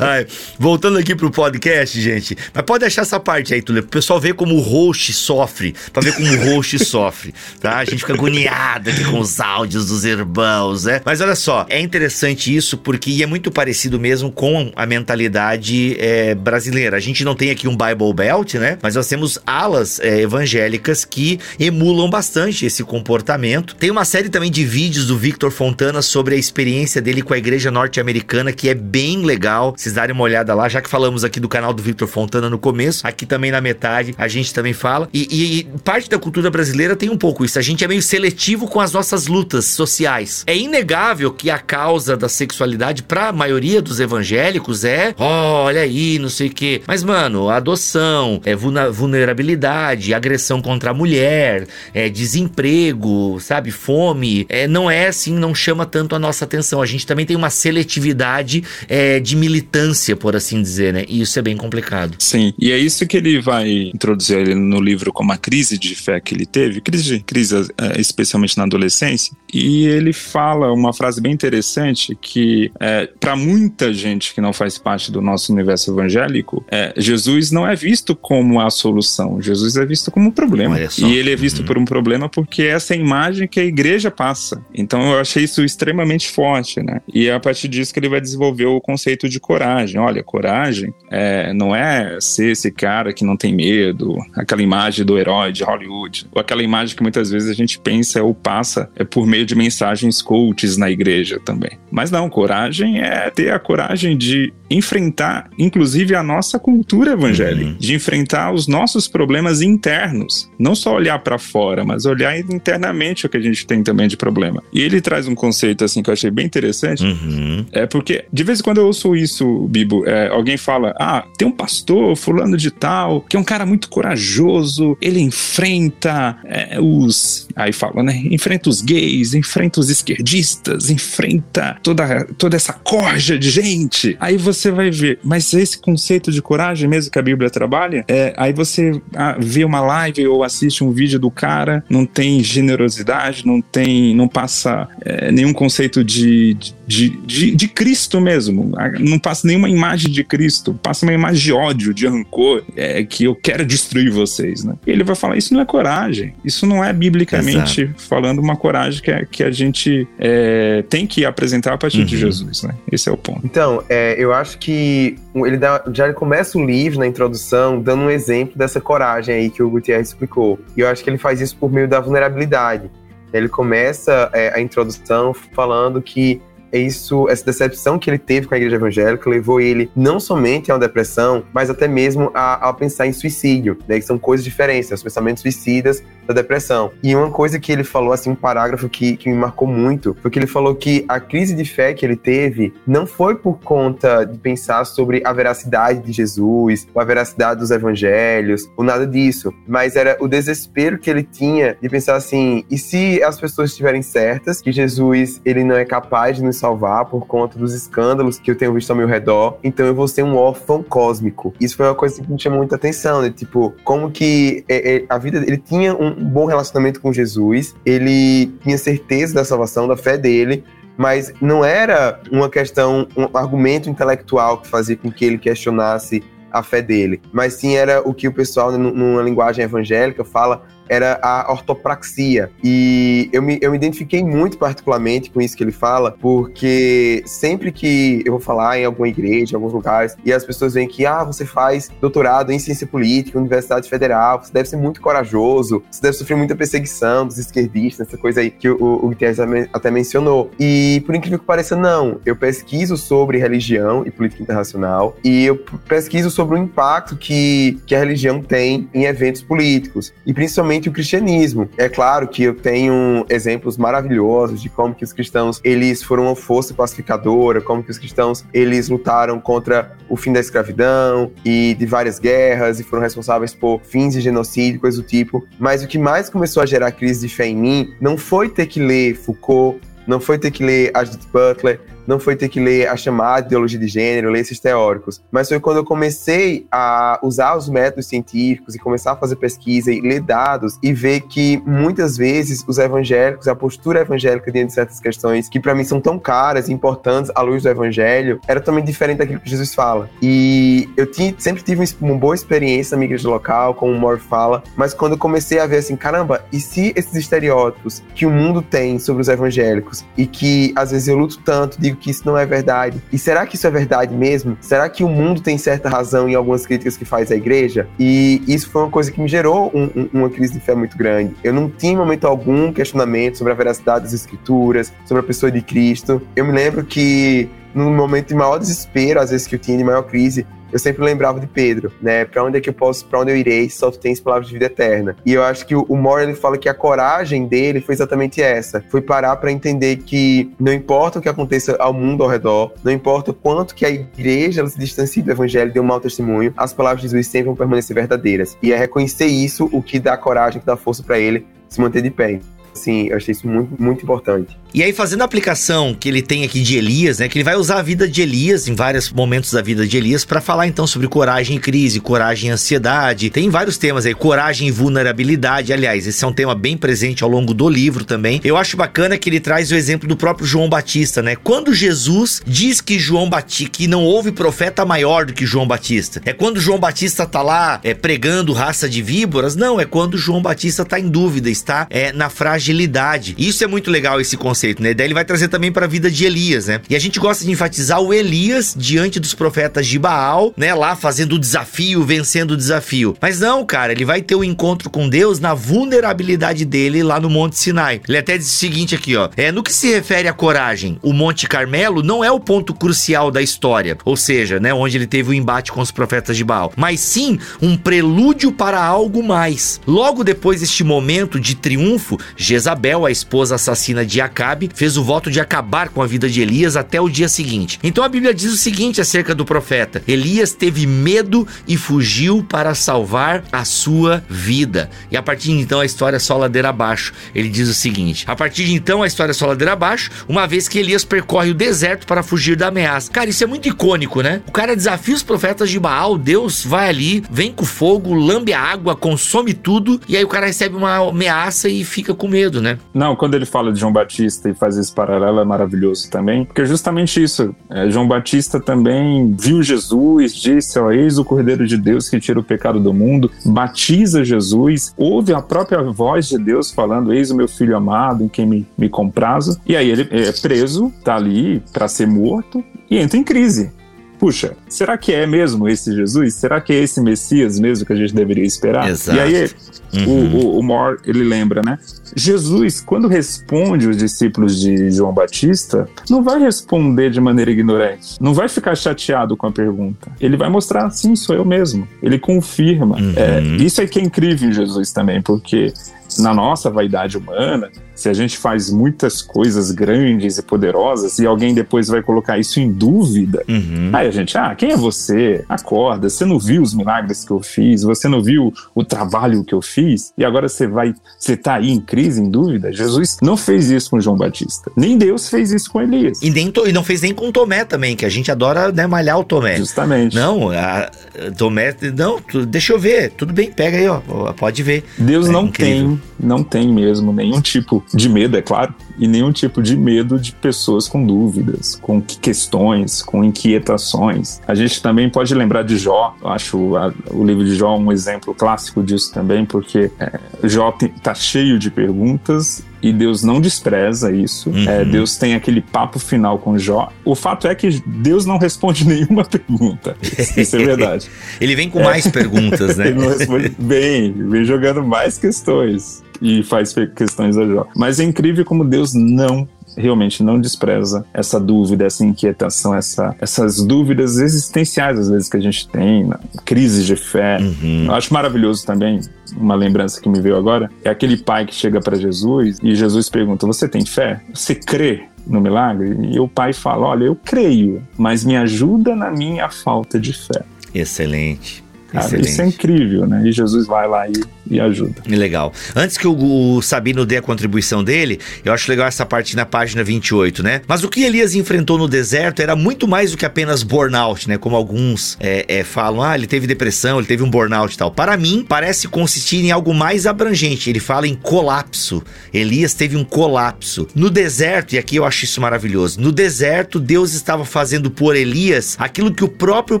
[0.00, 0.26] Ai,
[0.58, 2.36] voltando aqui pro podcast, gente.
[2.54, 5.74] Mas pode deixar essa parte aí, Túlio, pro pessoal ver como o host sofre.
[5.92, 7.76] Pra ver como o host sofre, tá?
[7.76, 11.02] A gente fica agoniado aqui com os áudios dos irmãos, né?
[11.04, 16.34] Mas olha só, é interessante isso porque é muito parecido mesmo com a mentalidade é,
[16.34, 16.96] brasileira.
[16.96, 18.78] A gente não tem aqui um Bible Belt, né?
[18.82, 23.74] Mas nós temos alas é, evangélicas que emulam bastante esse comportamento.
[23.76, 27.38] Tem uma série também de vídeos do Victor Fontana sobre a experiência dele com a
[27.38, 31.24] igreja norte-americana que é bem legal legal vocês darem uma olhada lá, já que falamos
[31.24, 34.72] aqui do canal do Victor Fontana no começo, aqui também na metade a gente também
[34.72, 35.08] fala.
[35.12, 37.58] E, e, e, parte da cultura brasileira tem um pouco isso.
[37.58, 40.44] A gente é meio seletivo com as nossas lutas sociais.
[40.46, 45.24] É inegável que a causa da sexualidade, para a maioria dos evangélicos, é oh,
[45.64, 46.82] olha aí, não sei o quê.
[46.86, 54.46] Mas, mano, adoção, é vulnerabilidade, agressão contra a mulher, é desemprego, sabe, fome.
[54.48, 56.80] É, não é assim, não chama tanto a nossa atenção.
[56.80, 59.79] A gente também tem uma seletividade é, de militância,
[60.16, 61.04] por assim dizer, né?
[61.08, 62.16] E isso é bem complicado.
[62.18, 65.94] Sim, e é isso que ele vai introduzir ele no livro como a crise de
[65.94, 71.20] fé que ele teve, crise, crise é, especialmente na adolescência, e ele fala uma frase
[71.20, 76.64] bem interessante que é, para muita gente que não faz parte do nosso universo evangélico,
[76.70, 80.78] é, Jesus não é visto como a solução, Jesus é visto como um problema.
[80.98, 81.64] E ele é visto uhum.
[81.64, 84.62] por um problema porque essa é a imagem que a igreja passa.
[84.74, 87.00] Então eu achei isso extremamente forte, né?
[87.12, 89.59] E é a partir disso que ele vai desenvolver o conceito de coragem.
[89.98, 95.18] Olha, coragem é, não é ser esse cara que não tem medo, aquela imagem do
[95.18, 99.04] herói de Hollywood, ou aquela imagem que muitas vezes a gente pensa ou passa é
[99.04, 101.78] por meio de mensagens coaches na igreja também.
[101.90, 107.76] Mas não, coragem é ter a coragem de enfrentar, inclusive, a nossa cultura evangélica, uhum.
[107.76, 113.28] de enfrentar os nossos problemas internos, não só olhar para fora, mas olhar internamente o
[113.28, 114.62] que a gente tem também de problema.
[114.72, 117.66] E ele traz um conceito assim que eu achei bem interessante, uhum.
[117.72, 121.46] é porque de vez em quando eu ouço isso, Bibo, é, alguém fala, ah, tem
[121.46, 127.48] um pastor fulano de tal, que é um cara muito corajoso, ele enfrenta é, os,
[127.54, 133.50] aí fala, né, enfrenta os gays, enfrenta os esquerdistas, enfrenta toda, toda essa corja de
[133.50, 134.16] gente.
[134.20, 138.34] Aí você vai ver, mas esse conceito de coragem mesmo que a Bíblia trabalha, é,
[138.36, 143.46] aí você ah, vê uma live ou assiste um vídeo do cara, não tem generosidade,
[143.46, 149.46] não tem, não passa é, nenhum conceito de, de, de, de Cristo mesmo, não passa
[149.46, 153.64] nenhuma imagem de Cristo, passa uma imagem de ódio, de rancor, é, que eu quero
[153.64, 154.74] destruir vocês, né?
[154.86, 158.02] E ele vai falar, isso não é coragem, isso não é biblicamente Exato.
[158.02, 162.06] falando uma coragem que, é, que a gente é, tem que apresentar a partir uhum.
[162.06, 162.74] de Jesus, né?
[162.90, 163.40] Esse é o ponto.
[163.44, 168.10] Então, é, eu acho que ele dá, já começa o livro na introdução dando um
[168.10, 170.58] exemplo dessa coragem aí que o Gutierrez explicou.
[170.76, 172.90] E eu acho que ele faz isso por meio da vulnerabilidade.
[173.32, 176.40] Ele começa é, a introdução falando que
[176.78, 180.74] isso, essa decepção que ele teve com a igreja evangélica levou ele não somente a
[180.74, 183.98] uma depressão, mas até mesmo a, a pensar em suicídio, né?
[183.98, 184.94] Que são coisas diferentes, né?
[184.94, 186.92] os pensamentos suicidas da depressão.
[187.02, 190.30] E uma coisa que ele falou, assim, um parágrafo que, que me marcou muito, foi
[190.30, 194.24] que ele falou que a crise de fé que ele teve não foi por conta
[194.24, 199.52] de pensar sobre a veracidade de Jesus, ou a veracidade dos evangelhos, ou nada disso,
[199.66, 204.02] mas era o desespero que ele tinha de pensar assim, e se as pessoas estiverem
[204.02, 208.50] certas que Jesus, ele não é capaz de nos salvar por conta dos escândalos que
[208.50, 211.52] eu tenho visto ao meu redor, então eu vou ser um órfão cósmico.
[211.60, 213.30] Isso foi uma coisa que me chamou muita atenção, né?
[213.30, 218.46] Tipo, como que é, é, a vida, ele tinha um bom relacionamento com Jesus, ele
[218.62, 220.62] tinha certeza da salvação, da fé dele,
[220.96, 226.62] mas não era uma questão, um argumento intelectual que fazia com que ele questionasse a
[226.62, 231.52] fé dele, mas sim era o que o pessoal, numa linguagem evangélica, fala era a
[231.52, 232.50] ortopraxia.
[232.62, 237.70] E eu me, eu me identifiquei muito particularmente com isso que ele fala, porque sempre
[237.70, 241.06] que eu vou falar em alguma igreja, em alguns lugares, e as pessoas veem que,
[241.06, 246.02] ah, você faz doutorado em ciência política, Universidade Federal, você deve ser muito corajoso, você
[246.02, 249.38] deve sofrer muita perseguição dos esquerdistas, essa coisa aí que o, o Guterres
[249.72, 250.50] até mencionou.
[250.58, 252.20] E, por incrível que pareça, não.
[252.26, 257.94] Eu pesquiso sobre religião e política internacional, e eu pesquiso sobre o impacto que, que
[257.94, 261.68] a religião tem em eventos políticos, e principalmente o cristianismo.
[261.76, 266.36] É claro que eu tenho exemplos maravilhosos de como que os cristãos eles foram uma
[266.36, 271.86] força pacificadora, como que os cristãos eles lutaram contra o fim da escravidão e de
[271.86, 275.46] várias guerras e foram responsáveis por fins de genocídio, coisa do tipo.
[275.58, 278.66] Mas o que mais começou a gerar crise de fé em mim não foi ter
[278.66, 282.88] que ler Foucault, não foi ter que ler Judith Butler, não foi ter que ler
[282.88, 287.56] a chamada ideologia de gênero, ler esses teóricos, mas foi quando eu comecei a usar
[287.56, 292.16] os métodos científicos e começar a fazer pesquisa e ler dados e ver que muitas
[292.16, 296.18] vezes os evangélicos, a postura evangélica diante de certas questões que para mim são tão
[296.18, 300.08] caras e importantes à luz do evangelho, era também diferente daquilo que Jesus fala.
[300.22, 304.18] E eu tinha, sempre tive uma boa experiência na minha igreja local, como o Mor
[304.18, 308.30] fala, mas quando eu comecei a ver assim, caramba, e se esses estereótipos que o
[308.30, 312.22] mundo tem sobre os evangélicos e que às vezes eu luto tanto, digo que isso
[312.24, 313.00] não é verdade.
[313.12, 314.56] E será que isso é verdade mesmo?
[314.60, 317.88] Será que o mundo tem certa razão em algumas críticas que faz a igreja?
[317.98, 320.96] E isso foi uma coisa que me gerou um, um, uma crise de fé muito
[320.96, 321.34] grande.
[321.42, 325.50] Eu não tinha em momento algum questionamento sobre a veracidade das escrituras, sobre a pessoa
[325.50, 326.22] de Cristo.
[326.34, 329.84] Eu me lembro que no momento de maior desespero, às vezes que eu tinha de
[329.84, 332.24] maior crise, eu sempre lembrava de Pedro, né?
[332.24, 334.54] Para onde é que eu posso, para onde eu irei, só tu tens palavras de
[334.54, 335.16] vida eterna.
[335.24, 338.82] E eu acho que o, Moore ele fala que a coragem dele foi exatamente essa,
[338.90, 342.92] foi parar para entender que não importa o que aconteça ao mundo ao redor, não
[342.92, 346.72] importa o quanto que a igreja se distancie do evangelho, dê um mau testemunho, as
[346.72, 348.56] palavras de Jesus sempre vão permanecer verdadeiras.
[348.62, 352.02] E é reconhecer isso o que dá coragem, que dá força para ele se manter
[352.02, 352.40] de pé.
[352.72, 354.56] Sim, eu achei isso muito, muito importante.
[354.72, 357.28] E aí, fazendo a aplicação que ele tem aqui de Elias, né?
[357.28, 360.24] Que ele vai usar a vida de Elias em vários momentos da vida de Elias
[360.24, 363.30] para falar então sobre coragem e crise, coragem e ansiedade.
[363.30, 365.72] Tem vários temas aí, coragem e vulnerabilidade.
[365.72, 368.40] Aliás, esse é um tema bem presente ao longo do livro também.
[368.44, 371.34] Eu acho bacana que ele traz o exemplo do próprio João Batista, né?
[371.34, 376.22] Quando Jesus diz que João Batista, que não houve profeta maior do que João Batista.
[376.24, 379.56] É quando João Batista tá lá é, pregando raça de víboras?
[379.56, 382.30] Não, é quando João Batista tá em dúvida, está é, na
[382.60, 383.34] fragilidade.
[383.38, 384.92] Isso é muito legal, esse conceito conceito, né?
[384.92, 386.80] Daí ele vai trazer também para a vida de Elias, né?
[386.88, 390.74] E a gente gosta de enfatizar o Elias diante dos profetas de Baal, né?
[390.74, 393.16] Lá fazendo o desafio, vencendo o desafio.
[393.20, 397.18] Mas não, cara, ele vai ter o um encontro com Deus na vulnerabilidade dele lá
[397.18, 398.00] no Monte Sinai.
[398.06, 399.28] Ele até diz o seguinte aqui, ó.
[399.36, 403.30] É, no que se refere à coragem, o Monte Carmelo não é o ponto crucial
[403.30, 406.44] da história, ou seja, né, onde ele teve o um embate com os profetas de
[406.44, 409.80] Baal, mas sim um prelúdio para algo mais.
[409.86, 412.18] Logo depois deste momento de triunfo,
[412.50, 416.42] Jezabel, a esposa assassina de Acabe, fez o voto de acabar com a vida de
[416.42, 417.78] Elias até o dia seguinte.
[417.80, 422.74] Então a Bíblia diz o seguinte acerca do profeta: Elias teve medo e fugiu para
[422.74, 424.90] salvar a sua vida.
[425.12, 427.12] E a partir de então a história é só ladeira abaixo.
[427.32, 430.44] Ele diz o seguinte: a partir de então a história é só ladeira abaixo, uma
[430.44, 433.12] vez que Elias percorre o deserto para fugir da ameaça.
[433.12, 434.42] Cara, isso é muito icônico, né?
[434.48, 438.60] O cara desafia os profetas de Baal, Deus vai ali, vem com fogo, lambe a
[438.60, 442.78] água, consome tudo, e aí o cara recebe uma ameaça e fica com medo, né?
[442.94, 446.62] Não, quando ele fala de João Batista e fazer esse paralelo é maravilhoso também, porque
[446.62, 447.54] é justamente isso.
[447.68, 452.40] É, João Batista também viu Jesus, disse: ó, Eis o Cordeiro de Deus que tira
[452.40, 457.36] o pecado do mundo, batiza Jesus, ouve a própria voz de Deus falando: Eis o
[457.36, 459.60] meu filho amado em quem me, me comprazo.
[459.66, 463.72] E aí ele é preso, tá ali para ser morto e entra em crise
[464.20, 466.34] puxa, será que é mesmo esse Jesus?
[466.34, 468.90] Será que é esse Messias mesmo que a gente deveria esperar?
[468.90, 469.16] Exato.
[469.16, 469.50] E aí
[469.94, 470.06] uhum.
[470.06, 471.78] o, o, o Moore, ele lembra, né?
[472.14, 478.34] Jesus, quando responde os discípulos de João Batista, não vai responder de maneira ignorante, não
[478.34, 480.12] vai ficar chateado com a pergunta.
[480.20, 481.88] Ele vai mostrar, sim, sou eu mesmo.
[482.02, 482.98] Ele confirma.
[482.98, 483.14] Uhum.
[483.16, 485.72] É, isso é que é incrível em Jesus também, porque
[486.18, 491.52] na nossa vaidade humana, se a gente faz muitas coisas grandes e poderosas e alguém
[491.52, 493.90] depois vai colocar isso em dúvida, uhum.
[493.92, 495.44] aí a gente, ah, quem é você?
[495.46, 499.54] Acorda, você não viu os milagres que eu fiz, você não viu o trabalho que
[499.54, 502.72] eu fiz e agora você vai, você tá aí em crise, em dúvida?
[502.72, 506.22] Jesus não fez isso com João Batista, nem Deus fez isso com Elias.
[506.22, 509.18] E, nem, e não fez nem com Tomé também, que a gente adora né, malhar
[509.18, 509.56] o Tomé.
[509.56, 510.16] Justamente.
[510.16, 510.90] Não, a,
[511.36, 514.00] Tomé, não, deixa eu ver, tudo bem, pega aí, ó,
[514.32, 514.84] pode ver.
[514.96, 515.98] Deus é não incrível.
[516.18, 520.18] tem, não tem mesmo nenhum tipo de medo, é claro, e nenhum tipo de medo
[520.18, 524.40] de pessoas com dúvidas, com questões, com inquietações.
[524.46, 527.90] A gente também pode lembrar de Jó, eu acho a, o livro de Jó um
[527.90, 534.10] exemplo clássico disso também, porque é, Jó está cheio de perguntas e Deus não despreza
[534.10, 534.50] isso.
[534.50, 534.68] Uhum.
[534.68, 536.90] É, Deus tem aquele papo final com Jó.
[537.04, 539.96] O fato é que Deus não responde nenhuma pergunta.
[540.36, 541.10] Isso é verdade.
[541.40, 541.84] Ele vem com é.
[541.84, 542.88] mais perguntas, né?
[542.88, 547.66] Ele não responde bem, vem jogando mais questões e faz questões a Jó.
[547.76, 553.62] Mas é incrível como Deus não realmente não despreza essa dúvida, essa inquietação, essa, essas
[553.62, 556.16] dúvidas existenciais às vezes que a gente tem, né?
[556.44, 557.38] crises de fé.
[557.40, 557.86] Uhum.
[557.86, 559.00] Eu acho maravilhoso também,
[559.36, 563.08] uma lembrança que me veio agora, é aquele pai que chega para Jesus e Jesus
[563.08, 564.20] pergunta: Você tem fé?
[564.32, 565.04] Você crê?
[565.26, 570.00] No milagre, e o pai fala: Olha, eu creio, mas me ajuda na minha falta
[570.00, 570.42] de fé.
[570.74, 571.62] Excelente.
[571.92, 573.22] Cara, isso é incrível, né?
[573.26, 574.12] E Jesus vai lá e,
[574.48, 575.02] e ajuda.
[575.06, 575.52] Legal.
[575.74, 579.44] Antes que o, o, Sabino dê a contribuição dele, eu acho legal essa parte na
[579.44, 580.62] página 28, né?
[580.68, 584.38] Mas o que Elias enfrentou no deserto era muito mais do que apenas burnout, né?
[584.38, 587.90] Como alguns é, é, falam, ah, ele teve depressão, ele teve um burnout e tal.
[587.90, 590.70] Para mim, parece consistir em algo mais abrangente.
[590.70, 592.02] Ele fala em colapso.
[592.32, 593.88] Elias teve um colapso.
[593.96, 598.76] No deserto, e aqui eu acho isso maravilhoso, no deserto, Deus estava fazendo por Elias
[598.78, 599.80] aquilo que o próprio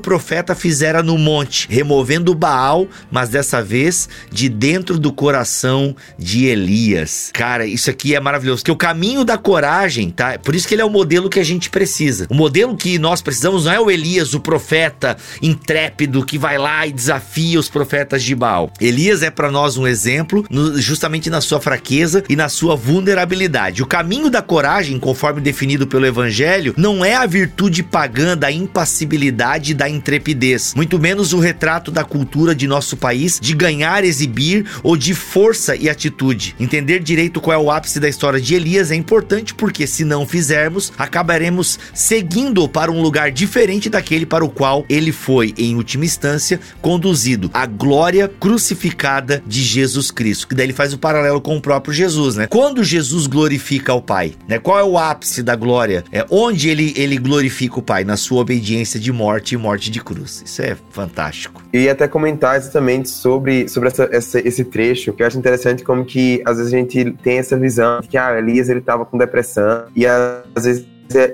[0.00, 6.46] profeta fizera no monte, removendo removendo Baal, mas dessa vez de dentro do coração de
[6.46, 7.30] Elias.
[7.32, 10.38] Cara, isso aqui é maravilhoso, que o caminho da coragem, tá?
[10.38, 12.26] Por isso que ele é o modelo que a gente precisa.
[12.30, 16.86] O modelo que nós precisamos não é o Elias, o profeta intrépido que vai lá
[16.86, 18.72] e desafia os profetas de Baal.
[18.80, 23.82] Elias é para nós um exemplo, justamente na sua fraqueza e na sua vulnerabilidade.
[23.82, 29.72] O caminho da coragem, conforme definido pelo evangelho, não é a virtude pagã da impassibilidade
[29.72, 34.66] e da intrepidez, muito menos o retrato da cultura de nosso país de ganhar, exibir
[34.82, 36.54] ou de força e atitude.
[36.58, 40.26] Entender direito qual é o ápice da história de Elias é importante porque, se não
[40.26, 46.04] fizermos, acabaremos seguindo para um lugar diferente daquele para o qual ele foi, em última
[46.04, 50.48] instância, conduzido a glória crucificada de Jesus Cristo.
[50.48, 52.46] Que daí ele faz o paralelo com o próprio Jesus, né?
[52.46, 54.58] Quando Jesus glorifica o Pai, né?
[54.58, 56.04] Qual é o ápice da glória?
[56.12, 58.04] É onde ele, ele glorifica o Pai?
[58.04, 60.42] Na sua obediência de morte e morte de cruz.
[60.44, 61.62] Isso é fantástico.
[61.88, 66.42] Até comentar exatamente sobre, sobre essa, essa, esse trecho, que eu acho interessante como que
[66.44, 69.86] às vezes a gente tem essa visão de que ah, Elias ele estava com depressão
[69.94, 70.86] e às vezes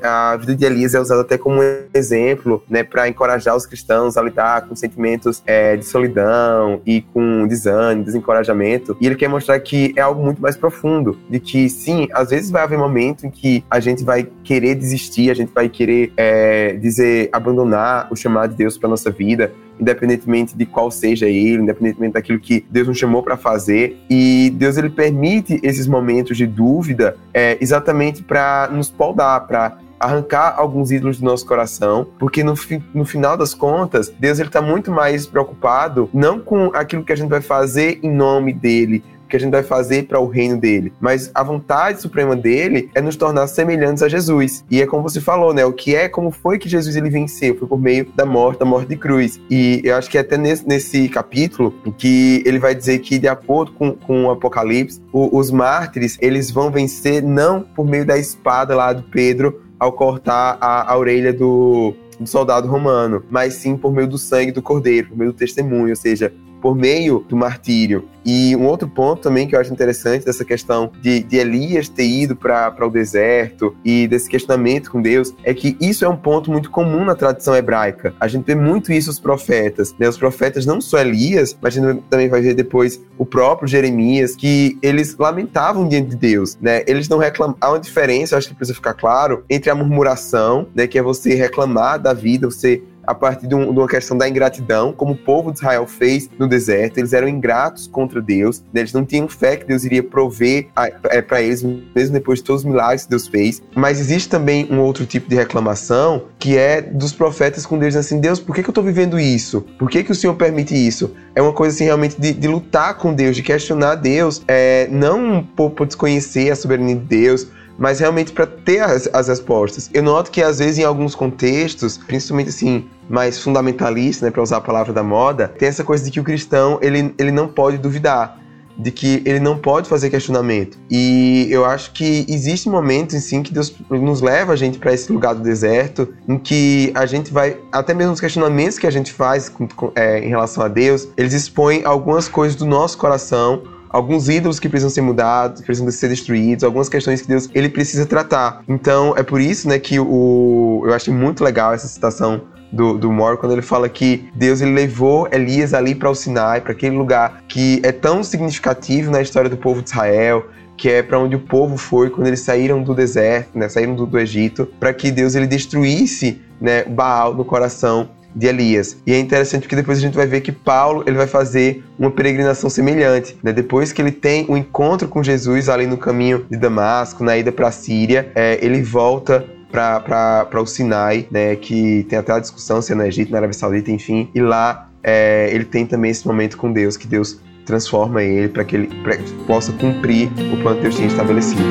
[0.02, 4.16] a vida de Elias é usada até como um exemplo, né, para encorajar os cristãos
[4.16, 8.96] a lidar com sentimentos é, de solidão e com desânimo, desencorajamento.
[9.00, 12.50] E ele quer mostrar que é algo muito mais profundo, de que sim, às vezes
[12.50, 16.72] vai haver momento em que a gente vai querer desistir, a gente vai querer é,
[16.74, 22.14] dizer abandonar o chamado de Deus para nossa vida, independentemente de qual seja ele, independentemente
[22.14, 23.96] daquilo que Deus nos chamou para fazer.
[24.08, 30.54] E Deus ele permite esses momentos de dúvida é, exatamente para nos podar, para arrancar
[30.58, 34.60] alguns ídolos do nosso coração, porque no, fi, no final das contas, Deus ele está
[34.60, 39.36] muito mais preocupado não com aquilo que a gente vai fazer em nome dele, que
[39.36, 40.92] a gente vai fazer para o reino dele.
[41.00, 44.64] Mas a vontade suprema dele é nos tornar semelhantes a Jesus.
[44.70, 45.64] E é como você falou, né?
[45.64, 47.56] O que é, como foi que Jesus ele venceu?
[47.56, 49.40] Foi por meio da morte, da morte de cruz.
[49.50, 53.28] E eu acho que é até nesse, nesse capítulo que ele vai dizer que, de
[53.28, 58.18] acordo com, com o Apocalipse, o, os mártires eles vão vencer não por meio da
[58.18, 63.76] espada lá do Pedro ao cortar a, a orelha do, do soldado romano, mas sim
[63.76, 66.32] por meio do sangue do cordeiro, por meio do testemunho, ou seja,
[66.66, 68.08] por meio do martírio.
[68.24, 72.04] E um outro ponto também que eu acho interessante dessa questão de, de Elias ter
[72.04, 76.50] ido para o deserto e desse questionamento com Deus é que isso é um ponto
[76.50, 78.12] muito comum na tradição hebraica.
[78.18, 79.94] A gente vê muito isso os profetas.
[79.96, 80.08] Né?
[80.08, 84.34] Os profetas, não só Elias, mas a gente também vai ver depois o próprio Jeremias,
[84.34, 86.58] que eles lamentavam diante de Deus.
[86.60, 86.82] Né?
[86.88, 87.56] Eles não reclamam.
[87.60, 91.32] Há uma diferença, acho que precisa ficar claro, entre a murmuração, né, que é você
[91.36, 95.16] reclamar da vida, você a partir de, um, de, uma questão da ingratidão, como o
[95.16, 96.98] povo de Israel fez no deserto.
[96.98, 98.80] Eles eram ingratos contra Deus, né?
[98.80, 100.68] eles não tinham fé que Deus iria prover
[101.10, 103.62] é, para eles, mesmo depois de todos os milagres que Deus fez.
[103.74, 108.20] Mas existe também um outro tipo de reclamação, que é dos profetas com Deus, assim:
[108.20, 109.62] Deus, por que, que eu estou vivendo isso?
[109.78, 111.14] Por que, que o Senhor permite isso?
[111.34, 115.42] É uma coisa assim, realmente, de, de lutar com Deus, de questionar Deus, é, não
[115.42, 119.90] por, por desconhecer a soberania de Deus, mas realmente para ter as, as, respostas.
[119.92, 124.58] Eu noto que às vezes em alguns contextos, principalmente assim, mais fundamentalista, né, para usar
[124.58, 127.78] a palavra da moda, tem essa coisa de que o cristão, ele, ele não pode
[127.78, 128.40] duvidar,
[128.78, 130.78] de que ele não pode fazer questionamento.
[130.90, 135.10] E eu acho que existe momentos sim que Deus nos leva a gente para esse
[135.10, 139.12] lugar do deserto, em que a gente vai, até mesmo os questionamentos que a gente
[139.12, 143.62] faz com, com, é, em relação a Deus, eles expõem algumas coisas do nosso coração
[143.88, 147.68] alguns ídolos que precisam ser mudados, que precisam ser destruídos, algumas questões que Deus ele
[147.68, 148.62] precisa tratar.
[148.68, 153.12] Então é por isso, né, que o eu achei muito legal essa citação do, do
[153.12, 156.96] Moore quando ele fala que Deus ele levou Elias ali para o Sinai, para aquele
[156.96, 160.46] lugar que é tão significativo na história do povo de Israel,
[160.76, 164.06] que é para onde o povo foi quando eles saíram do deserto, né, saíram do,
[164.06, 168.98] do Egito, para que Deus ele destruísse né, Baal no coração de Elias.
[169.06, 172.10] E é interessante porque depois a gente vai ver que Paulo ele vai fazer uma
[172.10, 173.36] peregrinação semelhante.
[173.42, 173.50] Né?
[173.50, 177.36] Depois que ele tem o um encontro com Jesus ali no caminho de Damasco, na
[177.36, 182.38] ida para a Síria, é, ele volta para o Sinai, né, que tem até a
[182.38, 186.10] discussão se é no Egito, na Arábia Saudita, enfim, e lá é, ele tem também
[186.10, 190.62] esse momento com Deus, que Deus transforma ele para que ele pra possa cumprir o
[190.62, 191.62] plano que Deus tinha estabelecido.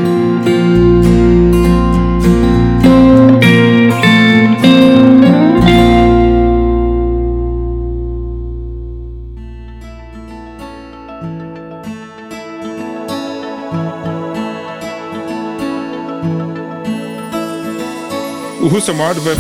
[18.76, 19.36] Russell Mord vai,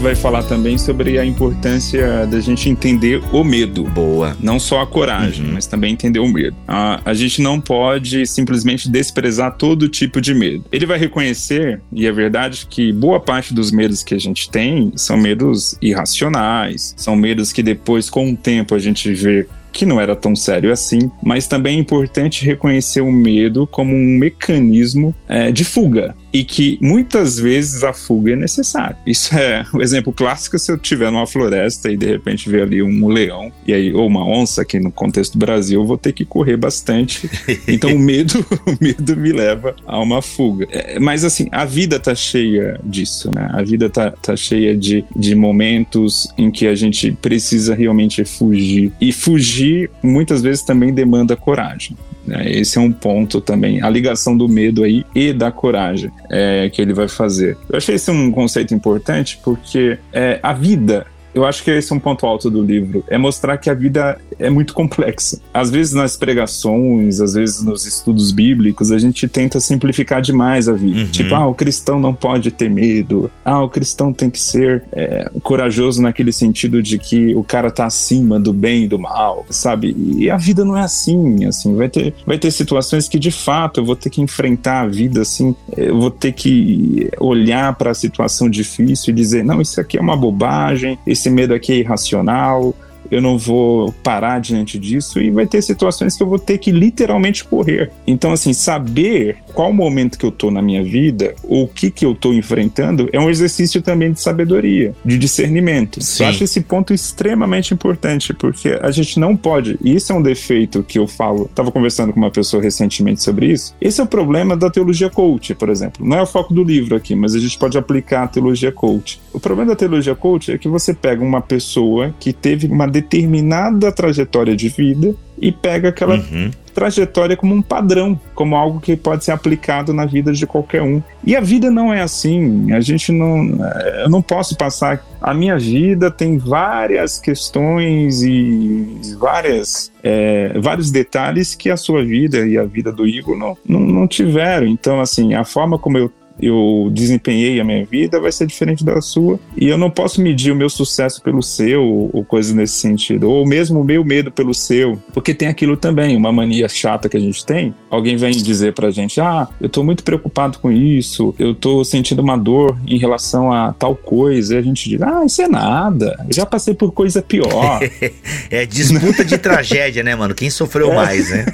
[0.00, 3.84] vai falar também sobre a importância da gente entender o medo.
[3.84, 4.34] Boa.
[4.40, 5.52] Não só a coragem, uhum.
[5.52, 6.56] mas também entender o medo.
[6.66, 10.64] A, a gente não pode simplesmente desprezar todo tipo de medo.
[10.72, 14.90] Ele vai reconhecer, e é verdade, que boa parte dos medos que a gente tem
[14.96, 20.00] são medos irracionais, são medos que depois, com o tempo, a gente vê que não
[20.00, 25.50] era tão sério assim, mas também é importante reconhecer o medo como um mecanismo é,
[25.50, 28.96] de fuga e que muitas vezes a fuga é necessária.
[29.06, 32.62] Isso é o um exemplo clássico se eu estiver numa floresta e de repente ver
[32.62, 35.96] ali um leão e aí ou uma onça aqui no contexto do Brasil, eu vou
[35.96, 37.28] ter que correr bastante.
[37.66, 40.66] Então o medo, o medo me leva a uma fuga.
[40.70, 43.48] É, mas assim, a vida tá cheia disso, né?
[43.52, 48.92] A vida tá, tá cheia de, de momentos em que a gente precisa realmente fugir
[49.00, 49.57] e fugir
[50.02, 51.96] muitas vezes também demanda coragem.
[52.26, 52.50] Né?
[52.50, 56.82] Esse é um ponto também, a ligação do medo aí e da coragem é, que
[56.82, 57.56] ele vai fazer.
[57.68, 61.06] Eu achei esse um conceito importante porque é, a vida
[61.38, 64.18] eu acho que esse é um ponto alto do livro, é mostrar que a vida
[64.38, 65.40] é muito complexa.
[65.54, 70.72] Às vezes nas pregações, às vezes nos estudos bíblicos, a gente tenta simplificar demais a
[70.72, 71.00] vida.
[71.00, 71.06] Uhum.
[71.06, 73.30] Tipo, ah, o cristão não pode ter medo.
[73.44, 77.86] Ah, o cristão tem que ser é, corajoso naquele sentido de que o cara tá
[77.86, 79.94] acima do bem e do mal, sabe?
[80.16, 83.80] E a vida não é assim, assim, vai ter, vai ter situações que de fato
[83.80, 87.94] eu vou ter que enfrentar a vida assim, eu vou ter que olhar para a
[87.94, 92.74] situação difícil e dizer, não, isso aqui é uma bobagem, esse medo aqui é irracional,
[93.10, 96.70] eu não vou parar diante disso e vai ter situações que eu vou ter que
[96.70, 97.90] literalmente correr.
[98.06, 102.04] Então, assim, saber qual momento que eu tô na minha vida, ou o que que
[102.04, 106.02] eu tô enfrentando, é um exercício também de sabedoria, de discernimento.
[106.02, 106.24] Sim.
[106.24, 110.22] Eu acho esse ponto extremamente importante, porque a gente não pode, e isso é um
[110.22, 114.06] defeito que eu falo, tava conversando com uma pessoa recentemente sobre isso, esse é o
[114.06, 116.06] problema da teologia coach, por exemplo.
[116.06, 119.20] Não é o foco do livro aqui, mas a gente pode aplicar a teologia coach.
[119.32, 123.92] O problema da teologia coach é que você pega uma pessoa que teve uma determinada
[123.92, 126.50] trajetória de vida e pega aquela uhum.
[126.74, 131.00] trajetória como um padrão, como algo que pode ser aplicado na vida de qualquer um.
[131.24, 132.72] E a vida não é assim.
[132.72, 135.04] A gente não, eh, eu não posso passar.
[135.20, 142.46] A minha vida tem várias questões e várias, é, vários detalhes que a sua vida
[142.46, 144.66] e a vida do Igor não, não, não tiveram.
[144.66, 149.00] Então, assim, a forma como eu eu desempenhei a minha vida vai ser diferente da
[149.00, 149.38] sua.
[149.56, 153.30] E eu não posso medir o meu sucesso pelo seu, ou coisas nesse sentido.
[153.30, 154.98] Ou mesmo o meu medo pelo seu.
[155.12, 157.74] Porque tem aquilo também, uma mania chata que a gente tem.
[157.90, 162.22] Alguém vem dizer pra gente: ah, eu tô muito preocupado com isso, eu tô sentindo
[162.22, 164.54] uma dor em relação a tal coisa.
[164.54, 167.80] E a gente diz: ah, isso é nada, eu já passei por coisa pior.
[168.50, 170.34] é disputa de tragédia, né, mano?
[170.34, 170.94] Quem sofreu é.
[170.94, 171.46] mais, né?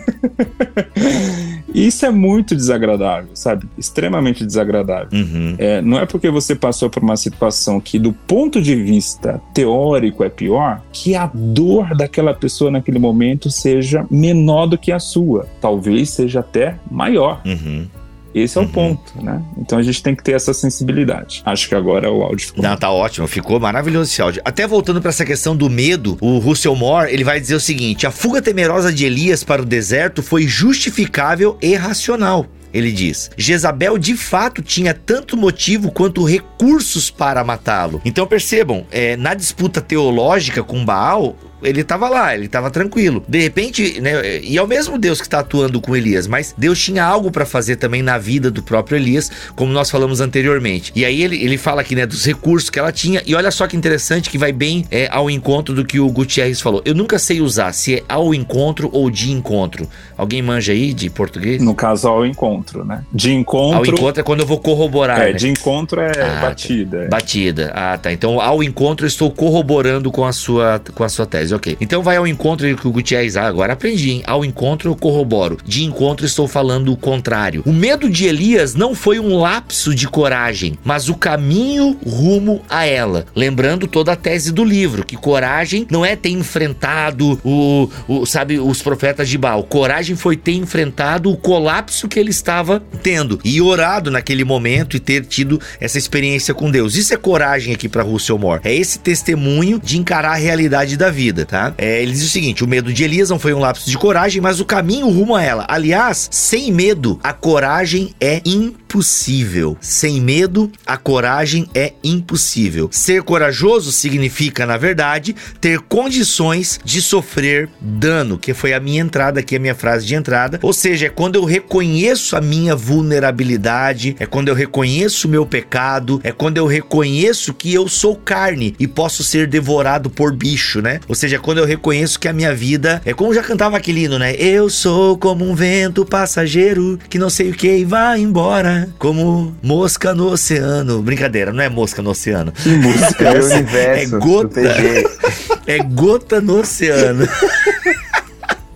[1.75, 3.67] isso é muito desagradável, sabe?
[3.79, 4.74] Extremamente desagradável
[5.13, 5.55] Uhum.
[5.59, 10.25] É, não é porque você passou por uma situação que, do ponto de vista teórico,
[10.25, 15.47] é pior, que a dor daquela pessoa naquele momento seja menor do que a sua.
[15.61, 17.41] Talvez seja até maior.
[17.45, 17.87] Uhum.
[18.35, 18.67] Esse é uhum.
[18.67, 19.41] o ponto, né?
[19.57, 21.41] Então a gente tem que ter essa sensibilidade.
[21.47, 22.65] Acho que agora o áudio ficou.
[22.65, 24.43] Não, tá ótimo, ficou maravilhoso esse áudio.
[24.45, 28.07] Até voltando para essa questão do medo, o Russell Moore, ele vai dizer o seguinte:
[28.07, 33.31] a fuga temerosa de Elias para o deserto foi justificável e racional ele diz.
[33.39, 38.03] Jezabel de fato tinha tanto motivo quanto recursos para matá-lo.
[38.05, 43.25] Então percebam, é, na disputa teológica com Baal, ele tava lá, ele tava tranquilo.
[43.27, 46.79] De repente, né, e é o mesmo Deus que tá atuando com Elias, mas Deus
[46.79, 50.93] tinha algo para fazer também na vida do próprio Elias, como nós falamos anteriormente.
[50.95, 53.67] E aí ele, ele fala aqui, né, dos recursos que ela tinha, e olha só
[53.67, 56.83] que interessante que vai bem é, ao encontro do que o Gutierrez falou.
[56.85, 59.89] Eu nunca sei usar se é ao encontro ou de encontro.
[60.17, 61.63] Alguém manja aí de português?
[61.63, 63.03] No caso, ao encontro, né?
[63.13, 63.79] De encontro.
[63.79, 65.21] Ao encontro é quando eu vou corroborar.
[65.21, 65.33] É, né?
[65.33, 67.03] de encontro é ah, batida.
[67.03, 67.09] Tá.
[67.09, 67.73] Batida.
[67.75, 68.13] Ah, tá.
[68.13, 71.54] Então, ao encontro, eu estou corroborando com a sua, com a sua tese.
[71.55, 71.77] Ok.
[71.81, 73.37] Então, vai ao encontro que o Gutierrez.
[73.37, 74.23] Ah, agora aprendi, hein?
[74.27, 75.59] Ao encontro, eu corroboro.
[75.65, 77.63] De encontro, estou falando o contrário.
[77.67, 82.85] O medo de Elias não foi um lapso de coragem, mas o caminho rumo a
[82.85, 83.27] ela.
[83.35, 88.59] Lembrando toda a tese do livro, que coragem não é ter enfrentado o, o sabe,
[88.59, 89.63] os profetas de Baal.
[89.65, 95.01] Coragem foi ter enfrentado o colapso que ele estava tendo e orado naquele momento e
[95.01, 96.97] ter tido essa experiência com Deus.
[96.97, 98.61] Isso é coragem aqui para Russell Moore.
[98.65, 101.75] É esse testemunho de encarar a realidade da vida, tá?
[101.79, 104.41] É, ele diz o seguinte: o medo de Elias não foi um lapso de coragem,
[104.41, 105.67] mas o caminho rumo a ela.
[105.69, 109.77] Aliás, sem medo, a coragem é impossível.
[109.81, 112.89] Sem medo, a coragem é impossível.
[112.93, 119.41] Ser corajoso significa, na verdade, ter condições de sofrer dano, que foi a minha entrada
[119.41, 120.59] aqui, a minha frase de entrada.
[120.63, 125.45] Ou seja, é quando eu reconheço a minha vulnerabilidade, é quando eu reconheço o meu
[125.45, 130.81] pecado, é quando eu reconheço que eu sou carne e posso ser devorado por bicho,
[130.81, 131.01] né?
[131.09, 134.05] Ou seja, é quando eu reconheço que a minha vida é como já cantava aquele
[134.05, 134.35] hino, né?
[134.35, 139.55] Eu sou como um vento passageiro que não sei o que e vai embora, como
[139.63, 141.01] mosca no oceano.
[141.03, 142.53] Brincadeira, não é mosca no oceano.
[142.67, 144.17] Música é, o universo.
[144.17, 144.61] É gota.
[145.67, 147.27] É gota no oceano.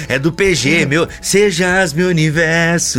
[0.09, 1.07] É do PG, meu.
[1.21, 2.99] Sejas meu universo.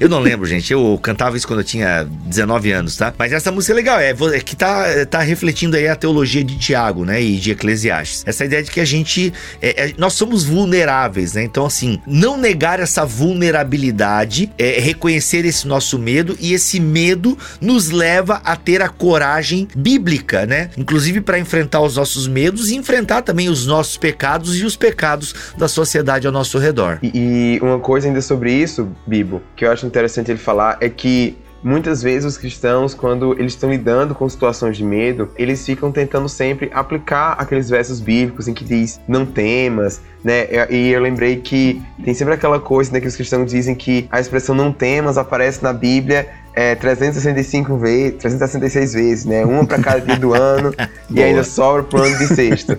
[0.00, 0.72] Eu não lembro, gente.
[0.72, 3.14] Eu cantava isso quando eu tinha 19 anos, tá?
[3.16, 4.00] Mas essa música é legal.
[4.00, 7.22] É, é que tá, tá refletindo aí a teologia de Tiago, né?
[7.22, 8.24] E de Eclesiastes.
[8.26, 9.32] Essa ideia de que a gente.
[9.60, 11.44] É, é, nós somos vulneráveis, né?
[11.44, 17.90] Então, assim, não negar essa vulnerabilidade, é reconhecer esse nosso medo e esse medo nos
[17.90, 20.70] leva a ter a coragem bíblica, né?
[20.76, 25.32] Inclusive para enfrentar os nossos medos e enfrentar também os nossos pecados e os pecados
[25.56, 26.98] da sociedade ao nosso redor.
[27.02, 30.88] E, e uma coisa ainda sobre isso, Bibo, que eu acho interessante ele falar é
[30.88, 35.92] que Muitas vezes os cristãos, quando eles estão lidando com situações de medo, eles ficam
[35.92, 40.48] tentando sempre aplicar aqueles versos bíblicos em que diz não temas, né?
[40.68, 44.18] E eu lembrei que tem sempre aquela coisa né, que os cristãos dizem que a
[44.18, 49.44] expressão não temas aparece na Bíblia é, 365 vezes, 366 vezes, né?
[49.44, 50.74] Uma para cada dia do ano
[51.10, 52.76] e ainda sobra pro ano de sexto.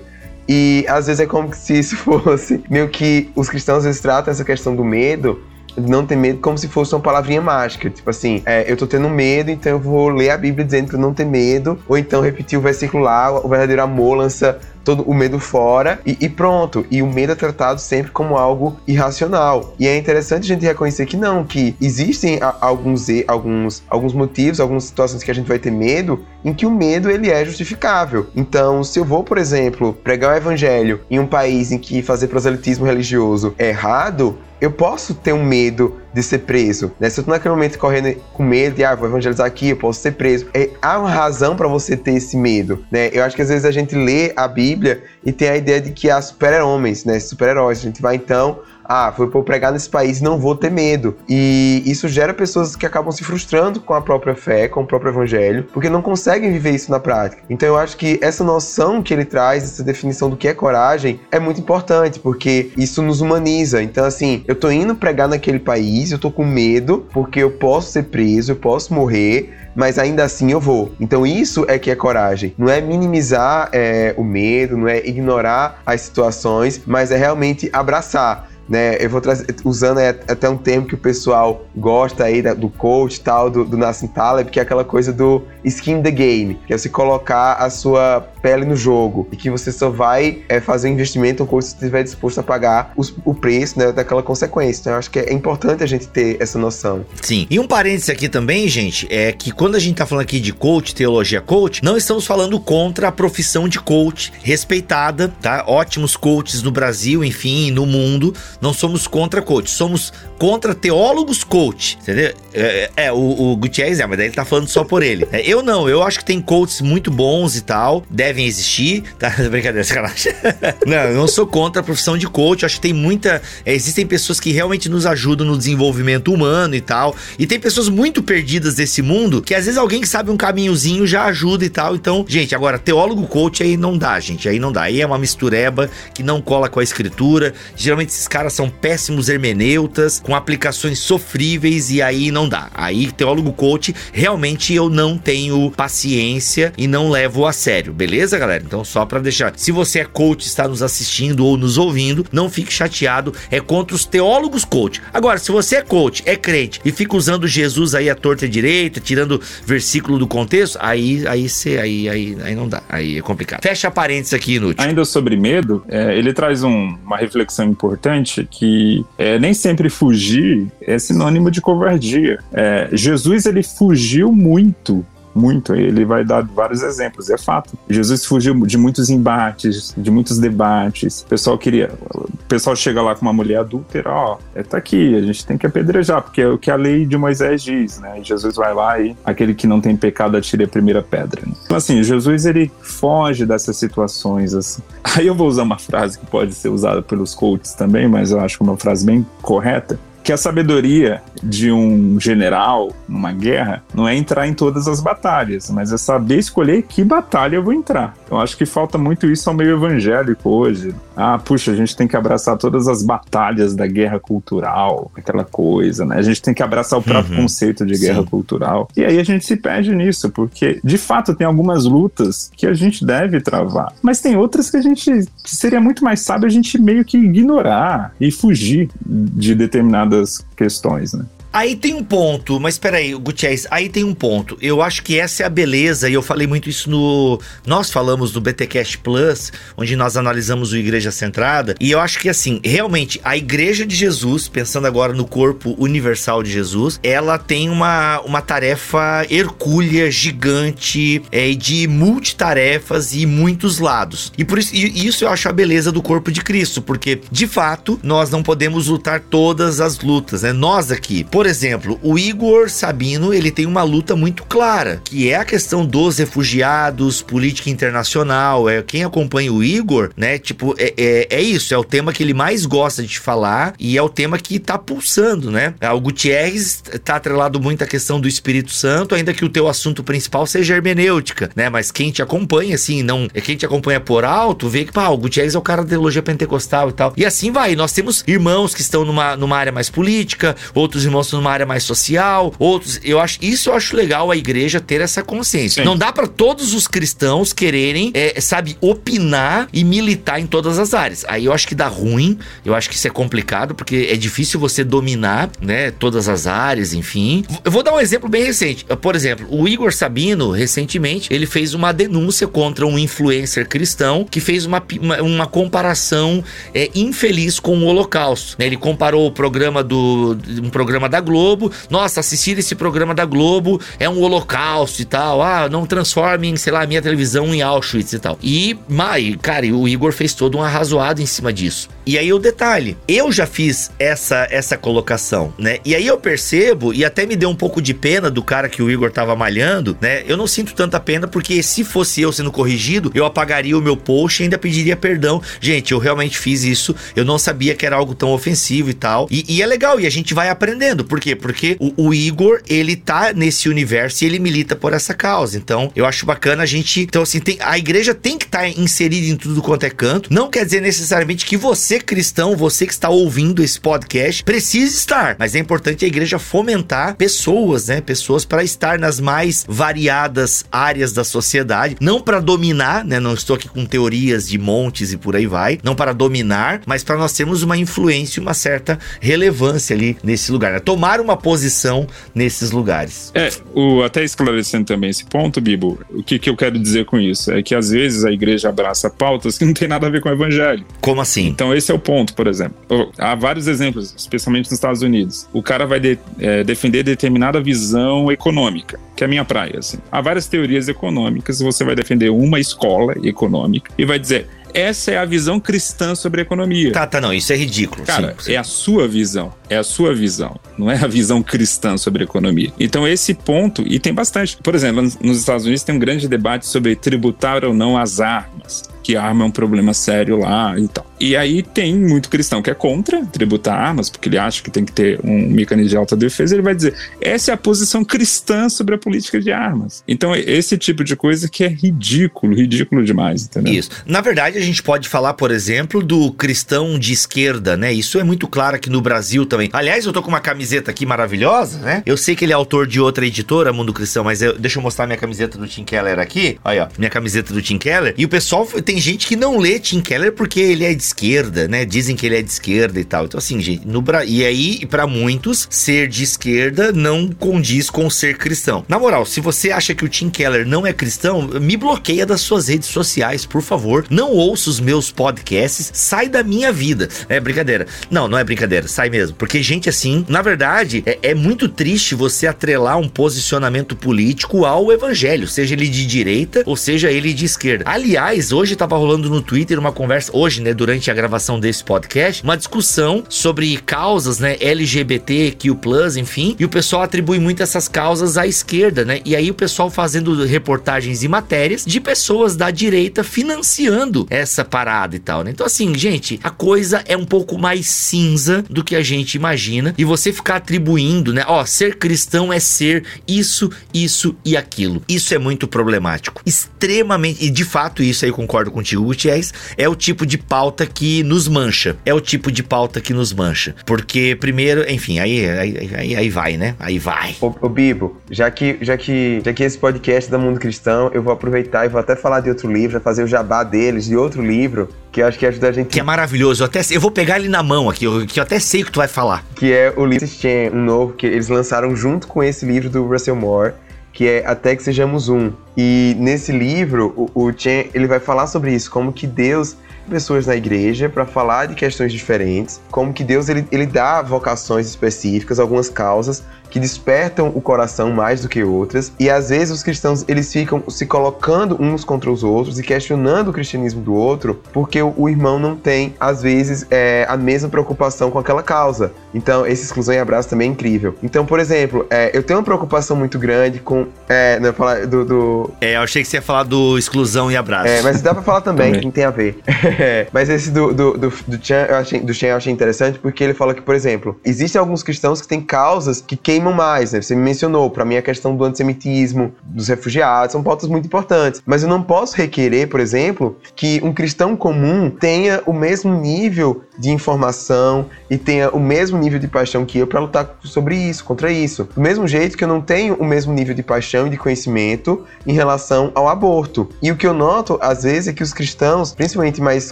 [0.48, 4.44] E às vezes é como se isso fosse meio que os cristãos eles tratam essa
[4.44, 5.42] questão do medo
[5.76, 7.90] não ter medo como se fosse uma palavrinha mágica.
[7.90, 10.98] Tipo assim, é, eu tô tendo medo, então eu vou ler a Bíblia dizendo pra
[10.98, 15.14] não ter medo, ou então repetir o versículo lá, o verdadeiro amor lança todo o
[15.14, 16.86] medo fora e, e, pronto.
[16.92, 19.74] E o medo é tratado sempre como algo irracional.
[19.80, 24.60] E é interessante a gente reconhecer que não, que existem a, alguns, alguns, alguns motivos,
[24.60, 28.28] algumas situações que a gente vai ter medo em que o medo ele é justificável.
[28.36, 32.28] Então, se eu vou, por exemplo, pregar o evangelho em um país em que fazer
[32.28, 37.10] proselitismo religioso é errado, eu posso ter um medo de ser preso, né?
[37.10, 40.00] Se eu tô naquele momento correndo com medo de, ah, vou evangelizar aqui, eu posso
[40.02, 40.48] ser preso.
[40.54, 43.10] É, há uma razão para você ter esse medo, né?
[43.12, 45.92] Eu acho que às vezes a gente lê a Bíblia e tem a ideia de
[45.92, 47.20] que há super-homens, né?
[47.20, 47.80] Super-heróis.
[47.80, 48.60] A gente vai então
[48.94, 51.16] ah, eu pregar nesse país, não vou ter medo.
[51.28, 55.12] E isso gera pessoas que acabam se frustrando com a própria fé, com o próprio
[55.12, 57.42] evangelho, porque não conseguem viver isso na prática.
[57.50, 61.20] Então eu acho que essa noção que ele traz, essa definição do que é coragem,
[61.32, 63.82] é muito importante, porque isso nos humaniza.
[63.82, 67.92] Então, assim, eu tô indo pregar naquele país, eu tô com medo, porque eu posso
[67.92, 70.94] ser preso, eu posso morrer, mas ainda assim eu vou.
[71.00, 72.54] Então isso é que é coragem.
[72.58, 78.53] Não é minimizar é, o medo, não é ignorar as situações, mas é realmente abraçar
[78.68, 78.98] né?
[79.00, 83.50] Eu vou trazer, usando até um termo que o pessoal gosta aí do coach tal,
[83.50, 86.90] do, do Nassim Taleb, que é aquela coisa do skin the game, que é você
[86.90, 91.46] colocar a sua pele no jogo e que você só vai é, fazer um investimento
[91.46, 94.82] quando você estiver disposto a pagar os, o preço né, daquela consequência.
[94.82, 97.06] Então eu acho que é importante a gente ter essa noção.
[97.22, 97.48] Sim.
[97.50, 100.52] E um parênteses aqui também, gente, é que quando a gente tá falando aqui de
[100.52, 105.64] coach, teologia coach, não estamos falando contra a profissão de coach respeitada, tá?
[105.66, 111.98] Ótimos coaches no Brasil, enfim, no mundo não somos contra coach, somos contra teólogos coach,
[112.02, 112.34] entendeu?
[112.54, 115.26] É, é o, o Gutierrez é, mas daí ele tá falando só por ele.
[115.32, 119.04] É, eu não, eu acho que tem coaches muito bons e tal, deve devem existir,
[119.20, 119.30] tá?
[119.50, 120.34] Brincadeira, sacanagem.
[120.86, 123.42] não, eu não sou contra a profissão de coach, acho que tem muita.
[123.64, 127.16] É, existem pessoas que realmente nos ajudam no desenvolvimento humano e tal.
[127.38, 131.06] E tem pessoas muito perdidas desse mundo que às vezes alguém que sabe um caminhozinho
[131.06, 131.96] já ajuda e tal.
[131.96, 134.50] Então, gente, agora, teólogo coach aí não dá, gente.
[134.50, 134.84] Aí não dá.
[134.84, 137.54] Aí é uma mistureba que não cola com a escritura.
[137.76, 142.70] Geralmente esses caras são péssimos hermeneutas, com aplicações sofríveis e aí não dá.
[142.74, 148.64] Aí, teólogo coach, realmente eu não tenho paciência e não levo a sério, beleza, galera?
[148.66, 149.54] Então, só para deixar.
[149.56, 153.34] Se você é coach, está nos assistindo ou nos ouvindo, não fique chateado.
[153.50, 155.02] É contra os teólogos coach.
[155.14, 158.50] Agora, se você é coach, é crente e fica usando Jesus aí à torta e
[158.50, 162.82] direita, tirando versículo do contexto, aí aí você aí, aí aí não dá.
[162.90, 163.62] Aí é complicado.
[163.62, 164.84] Fecha parênteses aqui, inútil.
[164.84, 170.68] Ainda sobre medo, é, ele traz um, uma reflexão importante que é, nem sempre fugir
[170.82, 172.40] é sinônimo de covardia.
[172.52, 175.76] É, Jesus ele fugiu muito muito.
[175.76, 177.78] Ele vai dar vários exemplos, é fato.
[177.90, 181.22] Jesus fugiu de muitos embates, de muitos debates.
[181.22, 181.92] O pessoal queria.
[182.14, 185.58] O pessoal chega lá com uma mulher adúltera, ó, é, tá aqui, a gente tem
[185.58, 188.20] que apedrejar, porque é o que a lei de Moisés diz, né?
[188.20, 191.42] E Jesus vai lá e aquele que não tem pecado atire a primeira pedra.
[191.46, 191.54] Né?
[191.66, 194.82] Então, assim, Jesus ele foge dessas situações, assim.
[195.04, 198.40] Aí eu vou usar uma frase que pode ser usada pelos coaches também, mas eu
[198.40, 204.16] acho uma frase bem correta que a sabedoria de um general numa guerra não é
[204.16, 208.16] entrar em todas as batalhas, mas é saber escolher que batalha eu vou entrar.
[208.32, 210.96] Eu acho que falta muito isso ao meio evangélico hoje.
[211.16, 216.06] Ah, puxa, a gente tem que abraçar todas as batalhas da guerra cultural, aquela coisa,
[216.06, 216.18] né?
[216.18, 217.44] A gente tem que abraçar o próprio uhum.
[217.44, 218.28] conceito de guerra Sim.
[218.28, 218.88] cultural.
[218.96, 222.74] E aí a gente se perde nisso, porque de fato tem algumas lutas que a
[222.74, 225.12] gente deve travar, mas tem outras que a gente
[225.44, 230.13] que seria muito mais sábio a gente meio que ignorar e fugir de determinadas
[230.56, 231.26] questões, né?
[231.54, 234.58] Aí tem um ponto, mas peraí, Gutierrez, aí tem um ponto.
[234.60, 237.40] Eu acho que essa é a beleza, e eu falei muito isso no.
[237.64, 242.28] Nós falamos no BTCast Plus, onde nós analisamos o Igreja Centrada, e eu acho que
[242.28, 247.70] assim, realmente, a Igreja de Jesus, pensando agora no corpo universal de Jesus, ela tem
[247.70, 254.34] uma, uma tarefa hercúlea, gigante, é, de multitarefas e muitos lados.
[254.36, 257.46] E por isso, e isso eu acho a beleza do corpo de Cristo, porque de
[257.46, 260.52] fato nós não podemos lutar todas as lutas, né?
[260.52, 265.30] Nós aqui, por por exemplo, o Igor Sabino, ele tem uma luta muito clara, que
[265.30, 268.70] é a questão dos refugiados, política internacional.
[268.70, 270.40] É quem acompanha o Igor, né?
[270.40, 273.98] Tipo, é, é, é isso, é o tema que ele mais gosta de falar e
[273.98, 275.74] é o tema que tá pulsando, né?
[275.94, 280.02] O Gutierrez tá atrelado muito à questão do Espírito Santo, ainda que o teu assunto
[280.02, 281.70] principal seja hermenêutica, né?
[281.70, 283.28] Mas quem te acompanha, assim, não.
[283.34, 285.90] É quem te acompanha por alto, vê que, pá, o Gutierrez é o cara da
[285.90, 287.14] teologia pentecostal e tal.
[287.18, 287.76] E assim vai.
[287.76, 291.84] Nós temos irmãos que estão numa, numa área mais política, outros irmãos numa área mais
[291.84, 293.00] social, outros.
[293.04, 295.82] Eu acho isso eu acho legal a igreja ter essa consciência.
[295.82, 295.86] Sim.
[295.86, 300.94] Não dá para todos os cristãos quererem, é, sabe, opinar e militar em todas as
[300.94, 301.26] áreas.
[301.28, 302.38] Aí eu acho que dá ruim.
[302.66, 306.94] Eu acho que isso é complicado porque é difícil você dominar, né, todas as áreas,
[306.94, 307.46] enfim.
[307.64, 308.86] Eu vou dar um exemplo bem recente.
[309.02, 314.40] Por exemplo, o Igor Sabino recentemente ele fez uma denúncia contra um influencer cristão que
[314.40, 318.56] fez uma, uma, uma comparação é, infeliz com o Holocausto.
[318.60, 318.66] Né?
[318.66, 321.72] Ele comparou o programa do um programa da Globo.
[321.90, 325.42] Nossa, assistir esse programa da Globo é um holocausto e tal.
[325.42, 328.38] Ah, não transformem, sei lá, a minha televisão em Auschwitz e tal.
[328.44, 331.90] E, Mai, cara, o Igor fez todo um arrazoado em cima disso.
[332.06, 335.78] E aí o detalhe, eu já fiz essa essa colocação, né?
[335.86, 338.84] E aí eu percebo, e até me deu um pouco de pena do cara que
[338.84, 340.24] o Igor tava malhando, né?
[340.28, 343.96] Eu não sinto tanta pena, porque se fosse eu sendo corrigido, eu apagaria o meu
[343.96, 345.42] post e ainda pediria perdão.
[345.62, 349.28] Gente, eu realmente fiz isso, eu não sabia que era algo tão ofensivo e tal.
[349.32, 351.06] E, e é legal, e a gente vai aprendendo.
[351.14, 351.36] Por quê?
[351.36, 355.60] Porque o, o, Igor, ele tá nesse universo e ele milita por essa causa.
[355.60, 357.02] Então, eu acho bacana a gente.
[357.02, 360.34] Então, assim, tem, a igreja tem que estar tá inserida em tudo quanto é canto.
[360.34, 365.36] Não quer dizer necessariamente que você, cristão, você que está ouvindo esse podcast, precise estar.
[365.38, 368.02] Mas é importante a igreja fomentar pessoas, né?
[368.02, 371.96] Pessoas para estar nas mais variadas áreas da sociedade.
[372.02, 373.20] Não para dominar, né?
[373.20, 375.78] Não estou aqui com teorias de montes e por aí vai.
[375.84, 380.74] Não para dominar, mas para nós termos uma influência uma certa relevância ali nesse lugar.
[380.74, 380.80] Né?
[380.80, 383.30] Tomar tomar uma posição nesses lugares.
[383.36, 387.20] É, o, até esclarecendo também esse ponto, Bibo, o que, que eu quero dizer com
[387.20, 387.52] isso?
[387.52, 390.30] É que às vezes a igreja abraça pautas que não tem nada a ver com
[390.30, 390.86] o evangelho.
[391.02, 391.48] Como assim?
[391.48, 392.78] Então esse é o ponto, por exemplo.
[393.18, 395.46] Há vários exemplos, especialmente nos Estados Unidos.
[395.52, 399.80] O cara vai de, é, defender determinada visão econômica, que é a minha praia.
[399.80, 399.98] Assim.
[400.10, 405.18] Há várias teorias econômicas, você vai defender uma escola econômica e vai dizer essa é
[405.18, 406.92] a visão cristã sobre a economia.
[406.92, 408.06] Tá, tá, não, isso é ridículo.
[408.06, 408.54] Cara, sim, sim.
[408.54, 409.54] é a sua visão.
[409.70, 410.60] É a sua visão.
[410.78, 412.72] Não é a visão cristã sobre a economia.
[412.80, 414.58] Então, esse ponto, e tem bastante.
[414.58, 418.84] Por exemplo, nos Estados Unidos tem um grande debate sobre tributar ou não as armas
[419.04, 421.06] que arma é um problema sério lá e tal.
[421.24, 424.86] E aí tem muito cristão que é contra tributar armas, porque ele acha que tem
[424.86, 428.96] que ter um mecanismo de autodefesa, ele vai dizer, essa é a posição cristã sobre
[428.96, 430.04] a política de armas.
[430.08, 433.74] Então, esse tipo de coisa que é ridículo, ridículo demais, entendeu?
[433.74, 433.90] Isso.
[434.06, 437.92] Na verdade, a gente pode falar, por exemplo, do cristão de esquerda, né?
[437.94, 439.70] Isso é muito claro aqui no Brasil também.
[439.74, 442.04] Aliás, eu tô com uma camiseta aqui maravilhosa, né?
[442.06, 444.84] Eu sei que ele é autor de outra editora, Mundo Cristão, mas eu, deixa eu
[444.84, 446.58] mostrar minha camiseta do Tim Keller aqui.
[446.64, 448.14] Olha, ó, minha camiseta do Tim Keller.
[448.18, 451.02] E o pessoal tem tem gente que não lê Tim Keller porque ele é de
[451.14, 451.86] esquerda, né?
[451.86, 453.26] Dizem que ele é de esquerda e tal.
[453.26, 454.26] Então, assim, gente, no Bra...
[454.26, 458.84] e aí, para muitos, ser de esquerda não condiz com ser cristão.
[458.88, 462.42] Na moral, se você acha que o Tim Keller não é cristão, me bloqueia das
[462.42, 464.06] suas redes sociais, por favor.
[464.10, 467.08] Não ouça os meus podcasts, sai da minha vida.
[467.30, 467.88] É brincadeira.
[468.10, 469.36] Não, não é brincadeira, sai mesmo.
[469.36, 474.92] Porque gente assim, na verdade, é, é muito triste você atrelar um posicionamento político ao
[474.92, 477.86] evangelho, seja ele de direita ou seja ele de esquerda.
[477.88, 482.44] Aliás, hoje tava rolando no Twitter uma conversa, hoje, né, durante a gravação desse podcast,
[482.44, 485.70] uma discussão sobre causas, né, LGBTQ+,
[486.18, 489.90] enfim, e o pessoal atribui muito essas causas à esquerda, né, e aí o pessoal
[489.90, 495.52] fazendo reportagens e matérias de pessoas da direita financiando essa parada e tal, né.
[495.52, 499.94] Então, assim, gente, a coisa é um pouco mais cinza do que a gente imagina,
[499.98, 505.02] e você ficar atribuindo, né, ó, ser cristão é ser isso, isso e aquilo.
[505.08, 506.42] Isso é muito problemático.
[506.46, 511.24] Extremamente, e de fato isso aí concordo contigo, Gutierrez, é o tipo de pauta que
[511.24, 511.96] nos mancha.
[512.06, 513.76] É o tipo de pauta que nos mancha.
[513.86, 516.76] Porque, primeiro, enfim, aí, aí, aí, aí vai, né?
[516.80, 517.36] Aí vai.
[517.42, 521.12] Ô, ô, Bibo, já que, já, que, já que esse podcast é da Mundo Cristão,
[521.14, 524.16] eu vou aproveitar e vou até falar de outro livro, fazer o jabá deles, de
[524.16, 525.88] outro livro, que eu acho que ajuda a gente.
[525.88, 526.64] Que é maravilhoso.
[526.64, 528.86] Eu, até, eu vou pegar ele na mão aqui, eu, que eu até sei o
[528.86, 529.46] que tu vai falar.
[529.56, 530.28] Que é o livro
[530.74, 533.74] um novo, que eles lançaram junto com esse livro do Russell Moore
[534.14, 535.52] que é Até que Sejamos Um.
[535.76, 539.76] E nesse livro, o, o Chen, ele vai falar sobre isso, como que Deus
[540.10, 544.88] pessoas na igreja para falar de questões diferentes, como que Deus ele, ele dá vocações
[544.88, 549.84] específicas, algumas causas que despertam o coração mais do que outras, e às vezes os
[549.84, 554.60] cristãos eles ficam se colocando uns contra os outros e questionando o cristianismo do outro,
[554.74, 559.12] porque o, o irmão não tem, às vezes, é, a mesma preocupação com aquela causa.
[559.36, 561.14] Então, esse exclusão e abraço também é incrível.
[561.22, 564.03] Então, por exemplo, é, eu tenho uma preocupação muito grande com.
[564.28, 567.58] É, não, falar do, do, É, eu achei que você ia falar do exclusão e
[567.58, 567.88] abraço.
[567.88, 569.60] É, mas dá pra falar também, que tem a ver.
[570.32, 573.44] mas esse do, do, do, do Chan, eu achei, do Chan eu achei interessante porque
[573.44, 577.22] ele fala que, por exemplo, existem alguns cristãos que têm causas que queimam mais, né?
[577.22, 581.62] Você me mencionou, para mim a questão do antissemitismo, dos refugiados, são pautas muito importantes.
[581.66, 586.84] Mas eu não posso requerer, por exemplo, que um cristão comum tenha o mesmo nível
[586.98, 591.24] de informação e tenha o mesmo nível de paixão que eu para lutar sobre isso,
[591.24, 591.88] contra isso.
[591.96, 595.24] Do mesmo jeito que eu não tenho o mesmo nível de paixão e de conhecimento
[595.46, 596.90] em relação ao aborto.
[597.02, 599.92] E o que eu noto, às vezes, é que os cristãos, principalmente mais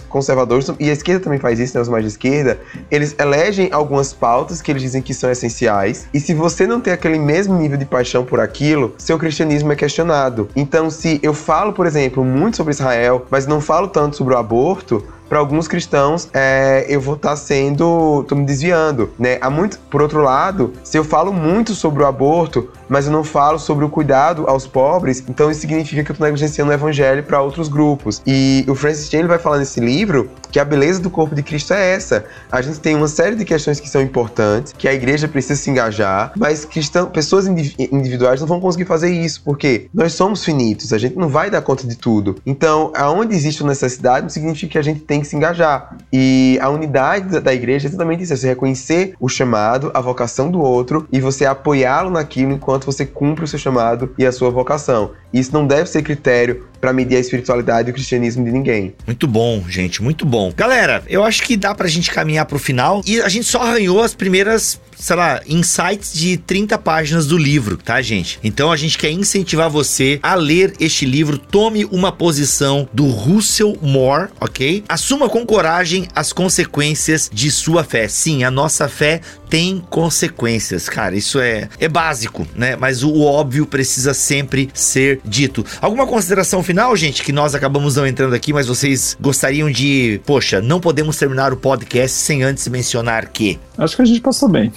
[0.00, 4.12] conservadores, e a esquerda também faz isso, né, os mais de esquerda, eles elegem algumas
[4.12, 7.76] pautas que eles dizem que são essenciais, e se você não tem aquele mesmo nível
[7.78, 10.48] de paixão por aquilo, seu cristianismo é questionado.
[10.54, 14.38] Então, se eu falo, por exemplo, muito sobre Israel, mas não falo tanto sobre o
[14.38, 18.22] aborto, para alguns cristãos, é, eu vou estar tá sendo.
[18.28, 19.38] tô me desviando, né?
[19.40, 23.24] Há muito, por outro lado, se eu falo muito sobre o aborto, mas eu não
[23.24, 27.22] falo sobre o cuidado aos pobres, então isso significa que eu estou negligenciando o evangelho
[27.22, 28.20] para outros grupos.
[28.26, 31.72] E o Francis Chan vai falar nesse livro que a beleza do corpo de Cristo
[31.72, 32.26] é essa.
[32.50, 35.70] A gente tem uma série de questões que são importantes, que a igreja precisa se
[35.70, 40.98] engajar, mas cristão, pessoas individuais não vão conseguir fazer isso, porque nós somos finitos, a
[40.98, 42.36] gente não vai dar conta de tudo.
[42.44, 45.96] Então, aonde existe necessidade, não significa que a gente tem que se engajar.
[46.12, 50.50] E a unidade da igreja é exatamente isso: é você reconhecer o chamado, a vocação
[50.50, 54.50] do outro e você apoiá-lo naquilo enquanto você cumpre o seu chamado e a sua
[54.50, 55.12] vocação.
[55.32, 58.92] Isso não deve ser critério para medir a espiritualidade e o cristianismo de ninguém.
[59.06, 60.52] Muito bom, gente, muito bom.
[60.54, 64.02] Galera, eu acho que dá pra gente caminhar pro final e a gente só arranhou
[64.02, 68.38] as primeiras sei lá, insights de 30 páginas do livro, tá, gente?
[68.42, 71.36] Então a gente quer incentivar você a ler este livro.
[71.36, 74.84] Tome uma posição do Russell Moore, ok?
[74.88, 78.06] Assuma com coragem as consequências de sua fé.
[78.06, 79.20] Sim, a nossa fé
[79.52, 81.14] tem consequências, cara.
[81.14, 82.74] Isso é, é básico, né?
[82.74, 85.62] Mas o óbvio precisa sempre ser dito.
[85.78, 90.22] Alguma consideração final, gente, que nós acabamos não entrando aqui, mas vocês gostariam de.
[90.24, 93.60] Poxa, não podemos terminar o podcast sem antes mencionar que.
[93.76, 94.72] Acho que a gente passou bem.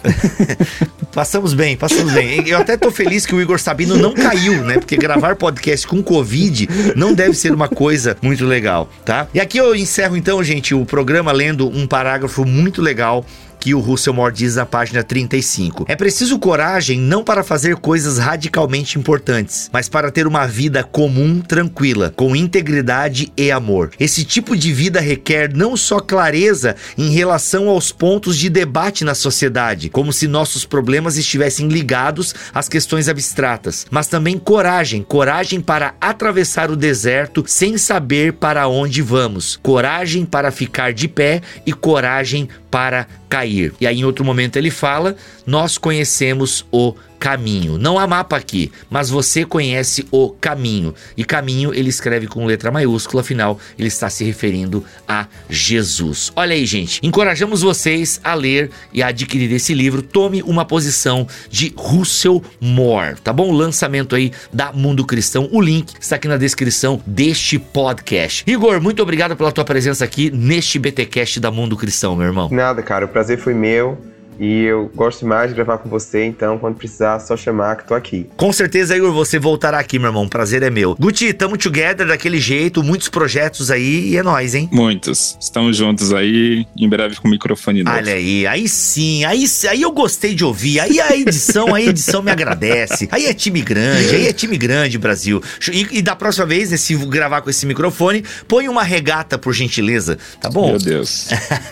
[1.13, 2.45] passamos bem, passamos bem.
[2.45, 4.73] Eu até tô feliz que o Igor Sabino não caiu, né?
[4.73, 6.67] Porque gravar podcast com Covid
[6.97, 9.25] não deve ser uma coisa muito legal, tá?
[9.33, 13.25] E aqui eu encerro então, gente, o programa lendo um parágrafo muito legal
[13.65, 15.85] que o Russell Moore diz na página 35.
[15.87, 21.41] É preciso coragem não para fazer coisas radicalmente importantes, mas para ter uma vida comum,
[21.41, 23.89] tranquila, com integridade e amor.
[23.99, 29.15] Esse tipo de vida requer não só clareza em relação aos pontos de debate na
[29.15, 35.95] sociedade, como se nossos problemas estivessem ligados às questões abstratas, mas também coragem, coragem para
[35.99, 42.47] atravessar o deserto sem saber para onde vamos, coragem para ficar de pé e coragem
[42.69, 43.54] para cair.
[43.79, 45.15] E aí, em outro momento, ele fala:
[45.45, 47.77] Nós conhecemos o caminho.
[47.77, 50.93] Não há mapa aqui, mas você conhece o caminho.
[51.17, 56.31] E caminho ele escreve com letra maiúscula, afinal, ele está se referindo a Jesus.
[56.35, 56.99] Olha aí, gente.
[57.01, 60.01] Encorajamos vocês a ler e a adquirir esse livro.
[60.01, 63.51] Tome uma posição de Russell Moore, tá bom?
[63.51, 65.49] Lançamento aí da Mundo Cristão.
[65.51, 68.43] O link está aqui na descrição deste podcast.
[68.45, 72.49] Igor, muito obrigado pela tua presença aqui neste BTcast da Mundo Cristão, meu irmão.
[72.51, 73.05] Nada, cara.
[73.05, 74.14] O prazer foi meu.
[74.39, 77.93] E eu gosto mais de gravar com você, então quando precisar, só chamar que tô
[77.93, 78.29] aqui.
[78.35, 80.27] Com certeza, Igor, você voltará aqui, meu irmão.
[80.27, 80.95] Prazer é meu.
[80.99, 84.69] Guti, tamo together daquele jeito, muitos projetos aí e é nóis, hein?
[84.71, 85.37] Muitos.
[85.39, 87.95] Estamos juntos aí, em breve com o microfone novo.
[87.95, 90.79] Olha aí, aí sim, aí, aí eu gostei de ouvir.
[90.79, 93.07] Aí a edição, a edição me agradece.
[93.11, 95.41] Aí é time grande, aí é time grande, Brasil.
[95.71, 100.17] E, e da próxima vez, se gravar com esse microfone, põe uma regata, por gentileza,
[100.41, 100.71] tá bom?
[100.71, 101.27] Meu Deus.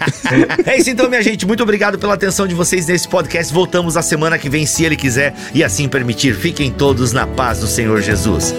[0.66, 1.46] é isso então, minha gente.
[1.46, 3.52] Muito obrigado pela atenção de de vocês nesse podcast.
[3.52, 6.36] Voltamos a semana que vem, se Ele quiser e assim permitir.
[6.36, 8.54] Fiquem todos na paz do Senhor Jesus.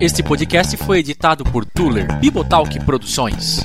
[0.00, 3.64] Este podcast foi editado por Tuller Bibotalk Produções.